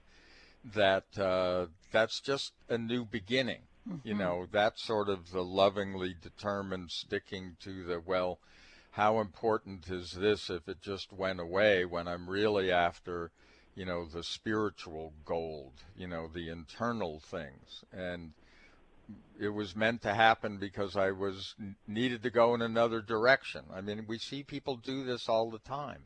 that 0.64 1.06
uh, 1.18 1.68
that's 1.92 2.20
just 2.20 2.54
a 2.70 2.78
new 2.78 3.06
beginning. 3.06 3.62
Mm-hmm. 3.88 4.08
You 4.08 4.14
know, 4.16 4.48
that's 4.52 4.84
sort 4.84 5.10
of 5.10 5.32
the 5.32 5.44
lovingly 5.44 6.16
determined 6.20 6.90
sticking 6.90 7.58
to 7.60 7.84
the, 7.84 8.00
well, 8.00 8.40
how 8.92 9.20
important 9.20 9.90
is 9.90 10.12
this 10.12 10.50
if 10.50 10.70
it 10.70 10.82
just 10.82 11.12
went 11.12 11.40
away 11.40 11.84
when 11.84 12.08
I'm 12.08 12.30
really 12.30 12.72
after, 12.72 13.32
you 13.76 13.86
know, 13.86 14.06
the 14.06 14.24
spiritual 14.24 15.14
gold, 15.26 15.74
you 15.98 16.08
know, 16.08 16.28
the 16.34 16.50
internal 16.50 17.20
things. 17.20 17.84
And 17.92 18.32
it 19.40 19.50
was 19.50 19.76
meant 19.76 20.02
to 20.04 20.14
happen 20.14 20.58
because 20.58 20.96
I 20.96 21.12
was 21.12 21.56
needed 21.88 22.24
to 22.24 22.30
go 22.30 22.54
in 22.56 22.62
another 22.62 23.02
direction. 23.02 23.64
I 23.74 23.82
mean, 23.82 24.06
we 24.08 24.18
see 24.18 24.44
people 24.44 24.78
do 24.78 25.04
this 25.04 25.28
all 25.28 25.50
the 25.50 25.60
time. 25.60 26.04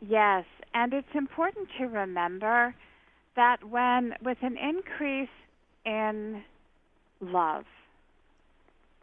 Yes, 0.00 0.44
and 0.72 0.92
it's 0.94 1.14
important 1.14 1.68
to 1.78 1.86
remember 1.86 2.74
that 3.36 3.64
when 3.64 4.14
with 4.22 4.38
an 4.42 4.56
increase 4.56 5.28
in 5.84 6.42
love, 7.20 7.64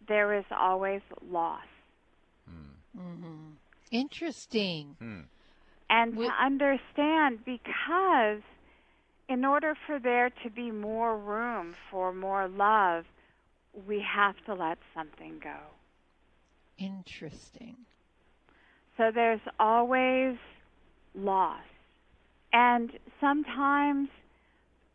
there 0.08 0.38
is 0.38 0.46
always 0.52 1.02
loss. 1.30 1.66
Mm-hmm. 2.98 3.52
Interesting. 3.92 4.96
Hmm. 5.00 5.22
And 5.90 6.16
to 6.18 6.30
understand 6.42 7.46
because 7.46 8.42
in 9.30 9.46
order 9.46 9.76
for 9.86 10.00
there 10.00 10.30
to 10.44 10.50
be 10.50 10.72
more 10.72 11.18
room 11.18 11.76
for 11.92 12.14
more 12.14 12.48
love, 12.48 13.06
we 13.88 14.02
have 14.02 14.36
to 14.46 14.54
let 14.54 14.78
something 14.96 15.40
go. 15.44 15.58
Interesting. 16.78 17.76
So 18.98 19.12
there's 19.14 19.42
always 19.60 20.38
loss. 21.14 21.62
And 22.54 22.92
sometimes 23.20 24.10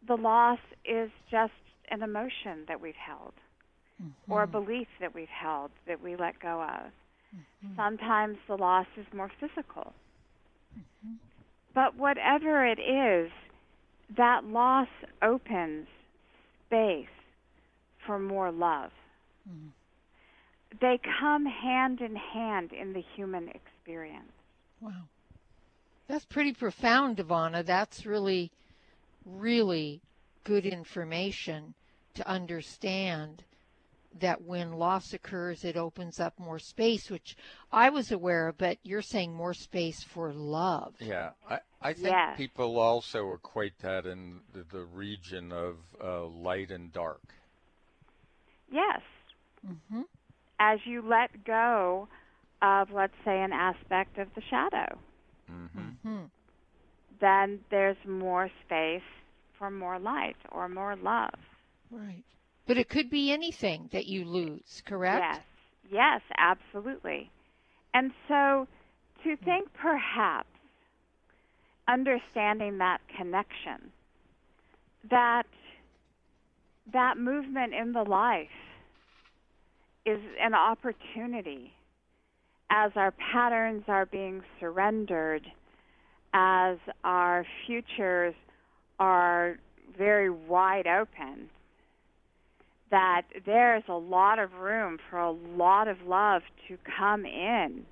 the 0.07 0.17
loss 0.17 0.59
is 0.85 1.11
just 1.31 1.53
an 1.91 2.03
emotion 2.03 2.65
that 2.69 2.81
we've 2.81 2.95
held 2.95 3.35
mm-hmm. 4.03 4.33
or 4.33 4.43
a 4.43 4.47
belief 4.47 4.89
that 5.01 5.15
we've 5.15 5.29
held 5.29 5.71
that 5.87 6.03
we 6.03 6.17
let 6.17 6.41
go 6.41 6.63
of. 6.63 6.91
Mm-hmm. 7.35 7.77
Sometimes 7.77 8.39
the 8.49 8.57
loss 8.57 8.87
is 8.97 9.07
more 9.15 9.31
physical. 9.39 9.93
Mm-hmm. 10.77 11.15
But 11.75 11.97
whatever 11.97 12.67
it 12.67 12.79
is, 12.79 13.31
that 14.17 14.45
loss 14.45 14.89
opens 15.23 15.87
space 16.67 17.07
for 18.07 18.19
more 18.19 18.51
love. 18.51 18.91
Mm-hmm. 19.49 19.69
They 20.81 20.99
come 21.21 21.45
hand 21.45 22.01
in 22.01 22.17
hand 22.17 22.73
in 22.73 22.93
the 22.93 23.05
human 23.15 23.49
experience. 23.49 24.33
Wow. 24.81 25.09
That's 26.09 26.25
pretty 26.25 26.53
profound, 26.53 27.19
DiVanna. 27.19 27.65
That's 27.65 28.07
really, 28.07 28.51
really 29.25 30.01
good 30.45 30.67
information 30.67 31.75
to 32.15 32.29
understand 32.29 33.45
that 34.21 34.43
when 34.43 34.73
loss 34.73 35.13
occurs, 35.13 35.65
it 35.65 35.77
opens 35.77 36.21
up 36.21 36.39
more 36.39 36.59
space, 36.59 37.11
which 37.11 37.37
I 37.71 37.91
was 37.91 38.13
aware 38.13 38.49
of, 38.49 38.59
but 38.59 38.79
you're 38.83 39.03
saying 39.03 39.35
more 39.35 39.55
space 39.55 40.03
for 40.03 40.33
love. 40.33 40.95
Yeah, 41.01 41.31
I, 41.49 41.59
I 41.81 41.93
think 41.93 42.09
yes. 42.09 42.37
people 42.37 42.79
also 42.79 43.33
equate 43.33 43.79
that 43.81 44.07
in 44.07 44.41
the, 44.53 44.65
the 44.71 44.85
region 44.85 45.53
of 45.53 45.77
uh, 46.03 46.27
light 46.27 46.71
and 46.71 46.93
dark. 46.93 47.23
Yes. 48.71 49.01
Mm-hmm. 49.67 50.03
As 50.61 50.79
you 50.85 51.03
let 51.03 51.45
go 51.45 52.09
of, 52.63 52.91
let's 52.93 53.15
say, 53.25 53.41
an 53.41 53.53
aspect 53.53 54.19
of 54.19 54.29
the 54.35 54.43
shadow, 54.49 54.99
Mm-hmm. 55.51 55.79
Mm-hmm. 56.09 56.25
then 57.21 57.61
there's 57.71 57.97
more 58.07 58.49
space 58.65 59.03
for 59.59 59.71
more 59.71 59.99
light 59.99 60.37
or 60.51 60.69
more 60.69 60.97
love. 60.97 61.35
Right. 61.91 62.25
But 62.67 62.79
it 62.79 62.89
could 62.89 63.11
be 63.11 63.33
anything 63.33 63.89
that 63.93 64.07
you 64.07 64.25
lose, 64.25 64.83
correct? 64.87 65.25
Yes, 65.25 65.41
yes, 65.91 66.21
absolutely. 66.39 67.31
And 67.95 68.13
so 68.29 68.67
to 69.25 69.37
hmm. 69.37 69.45
think 69.45 69.69
perhaps 69.75 70.49
understanding 71.89 72.79
that 72.79 73.01
connection, 73.17 73.91
that 75.11 75.47
that 76.93 77.17
movement 77.17 77.75
in 77.75 77.93
the 77.93 78.03
life 78.03 78.49
is 80.05 80.19
an 80.41 80.55
opportunity 80.55 81.73
as 82.71 82.91
our 82.97 83.13
patterns 83.33 83.85
are 83.87 84.07
being 84.07 84.43
surrendered, 84.59 85.47
as 86.33 86.79
our 87.05 87.45
futures 87.67 88.35
are 88.99 89.59
very 89.97 90.31
wide 90.31 90.87
open, 90.87 91.51
that 92.93 93.23
there's 93.47 93.83
a 93.89 93.95
lot 93.95 94.39
of 94.39 94.53
room 94.53 94.99
for 95.11 95.19
a 95.19 95.31
lot 95.33 95.89
of 95.89 95.97
love 96.07 96.43
to 96.69 96.77
come 96.99 97.25
in 97.25 97.85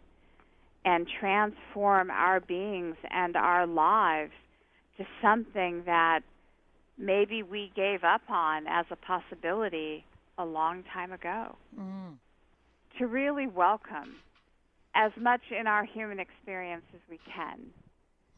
and 0.85 1.07
transform 1.19 2.11
our 2.11 2.39
beings 2.39 2.97
and 3.11 3.35
our 3.35 3.67
lives 3.67 4.33
to 4.99 5.05
something 5.23 5.83
that 5.87 6.21
maybe 6.99 7.43
we 7.43 7.73
gave 7.75 8.05
up 8.05 8.21
on 8.29 8.67
as 8.67 8.85
a 8.91 8.97
possibility 8.97 10.05
a 10.37 10.45
long 10.45 10.85
time 10.93 11.13
ago. 11.13 11.57
Mm. 11.79 12.19
To 12.99 13.07
really 13.07 13.47
welcome 13.47 14.17
as 14.95 15.13
much 15.19 15.41
in 15.59 15.67
our 15.67 15.85
human 15.85 16.21
experience 16.21 16.85
as 16.95 17.01
we 17.09 17.19
can. 17.35 17.59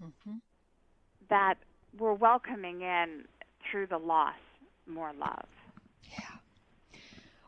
Mm-hmm. 0.02 0.36
That 1.28 1.54
we're 1.98 2.14
welcoming 2.14 2.82
in 2.82 3.24
through 3.68 3.88
the 3.88 3.98
loss 3.98 4.34
more 4.86 5.12
love. 5.18 5.46
Yeah. 6.10 6.36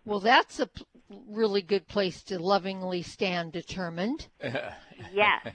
Well, 0.04 0.20
that's 0.20 0.60
a 0.60 0.66
p- 0.66 0.84
really 1.28 1.62
good 1.62 1.86
place 1.88 2.22
to 2.24 2.38
lovingly 2.38 3.02
stand 3.02 3.52
determined. 3.52 4.28
yes. 5.12 5.46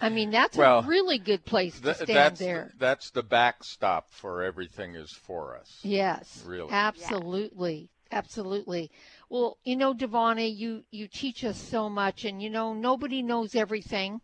I 0.00 0.08
mean, 0.08 0.30
that's 0.30 0.56
well, 0.56 0.80
a 0.80 0.86
really 0.86 1.18
good 1.18 1.44
place 1.44 1.78
to 1.80 1.94
stand 1.94 2.08
that's 2.08 2.40
there. 2.40 2.70
The, 2.72 2.78
that's 2.78 3.10
the 3.10 3.22
backstop 3.22 4.10
for 4.10 4.42
everything 4.42 4.94
is 4.96 5.12
for 5.12 5.56
us. 5.56 5.78
Yes. 5.82 6.42
Really. 6.46 6.72
Absolutely. 6.72 7.90
Absolutely. 8.12 8.90
Well, 9.28 9.58
you 9.64 9.76
know, 9.76 9.92
DiVanna, 9.92 10.56
you, 10.56 10.84
you 10.90 11.08
teach 11.08 11.44
us 11.44 11.60
so 11.60 11.88
much, 11.88 12.24
and 12.24 12.40
you 12.40 12.50
know, 12.50 12.72
nobody 12.72 13.22
knows 13.22 13.54
everything, 13.54 14.20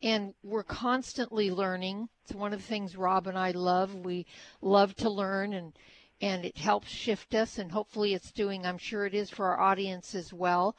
and 0.00 0.34
we're 0.44 0.62
constantly 0.62 1.50
learning. 1.50 2.08
It's 2.24 2.34
one 2.34 2.52
of 2.52 2.60
the 2.60 2.66
things 2.66 2.96
Rob 2.96 3.26
and 3.26 3.36
I 3.36 3.50
love. 3.50 3.94
We 3.94 4.26
love 4.60 4.94
to 4.96 5.10
learn, 5.10 5.52
and 5.52 5.72
and 6.20 6.44
it 6.44 6.56
helps 6.56 6.88
shift 6.88 7.34
us, 7.34 7.58
and 7.58 7.72
hopefully, 7.72 8.14
it's 8.14 8.30
doing. 8.30 8.64
I'm 8.64 8.78
sure 8.78 9.06
it 9.06 9.14
is 9.14 9.30
for 9.30 9.46
our 9.46 9.60
audience 9.60 10.14
as 10.14 10.32
well. 10.32 10.76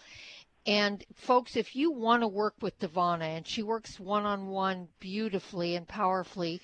And 0.65 1.05
folks, 1.15 1.55
if 1.55 1.75
you 1.75 1.91
want 1.91 2.23
to 2.23 2.27
work 2.27 2.55
with 2.59 2.79
DiVanna, 2.79 3.37
and 3.37 3.47
she 3.47 3.63
works 3.63 3.99
one 3.99 4.25
on 4.25 4.47
one 4.47 4.89
beautifully 4.99 5.75
and 5.75 5.87
powerfully, 5.87 6.61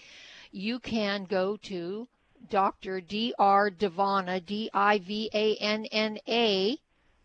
you 0.51 0.79
can 0.79 1.23
go 1.23 1.57
to 1.57 2.07
Dr. 2.49 2.99
D.R. 2.99 3.71
Divana, 3.71 4.45
D 4.45 4.69
I 4.73 4.99
V 4.99 5.29
A 5.33 5.55
N 5.55 5.85
N 5.85 6.19
A 6.27 6.77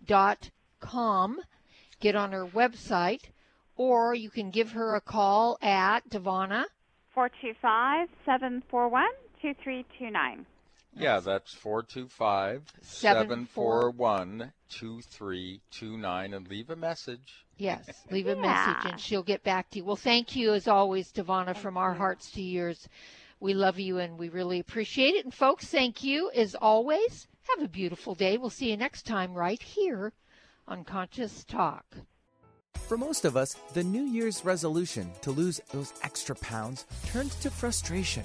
dot 0.06 0.50
com. 0.80 1.40
Get 2.00 2.14
on 2.14 2.30
her 2.30 2.46
website, 2.46 3.22
or 3.76 4.14
you 4.14 4.30
can 4.30 4.50
give 4.50 4.72
her 4.72 4.94
a 4.94 5.00
call 5.00 5.58
at 5.60 6.08
DiVanna. 6.08 6.66
425 7.12 8.08
741 8.24 9.08
2329. 9.42 10.46
Yeah, 10.98 11.20
that's 11.20 11.52
425 11.54 12.62
741 12.82 14.52
2329 14.68 16.34
and 16.34 16.48
leave 16.48 16.70
a 16.70 16.76
message. 16.76 17.46
Yes, 17.56 17.88
leave 18.10 18.26
a 18.26 18.34
Yeah. 18.34 18.40
message 18.42 18.90
and 18.92 19.00
she'll 19.00 19.22
get 19.22 19.42
back 19.42 19.70
to 19.70 19.78
you. 19.78 19.84
Well, 19.84 19.96
thank 19.96 20.36
you 20.36 20.52
as 20.54 20.68
always, 20.68 21.12
DiVanna, 21.12 21.56
from 21.56 21.76
our 21.76 21.94
hearts 21.94 22.30
to 22.32 22.42
yours. 22.42 22.88
We 23.40 23.54
love 23.54 23.78
you 23.78 23.98
and 23.98 24.18
we 24.18 24.28
really 24.28 24.58
appreciate 24.58 25.14
it. 25.14 25.24
And 25.24 25.32
folks, 25.32 25.66
thank 25.66 26.02
you 26.02 26.30
as 26.34 26.54
always. 26.54 27.28
Have 27.56 27.64
a 27.64 27.68
beautiful 27.68 28.14
day. 28.14 28.36
We'll 28.36 28.50
see 28.50 28.70
you 28.70 28.76
next 28.76 29.06
time 29.06 29.32
right 29.34 29.62
here 29.62 30.12
on 30.66 30.84
Conscious 30.84 31.44
Talk. 31.44 31.84
For 32.88 32.96
most 32.98 33.24
of 33.24 33.36
us, 33.36 33.54
the 33.74 33.84
New 33.84 34.02
Year's 34.04 34.44
resolution 34.44 35.10
to 35.22 35.30
lose 35.30 35.60
those 35.72 35.92
extra 36.02 36.34
pounds 36.36 36.84
turns 37.06 37.34
to 37.36 37.50
frustration 37.50 38.24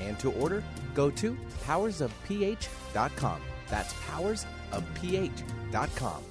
and 0.00 0.18
to 0.20 0.32
order, 0.32 0.64
go 0.94 1.10
to 1.10 1.36
powersofph.com. 1.66 3.40
That's 3.68 3.92
powersofph.com. 3.92 6.22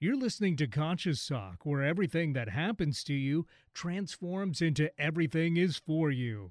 You're 0.00 0.16
listening 0.16 0.56
to 0.56 0.66
Conscious 0.66 1.24
Talk, 1.24 1.64
where 1.64 1.84
everything 1.84 2.32
that 2.32 2.48
happens 2.48 3.04
to 3.04 3.14
you 3.14 3.46
transforms 3.72 4.60
into 4.60 4.90
everything 5.00 5.56
is 5.56 5.76
for 5.76 6.10
you. 6.10 6.50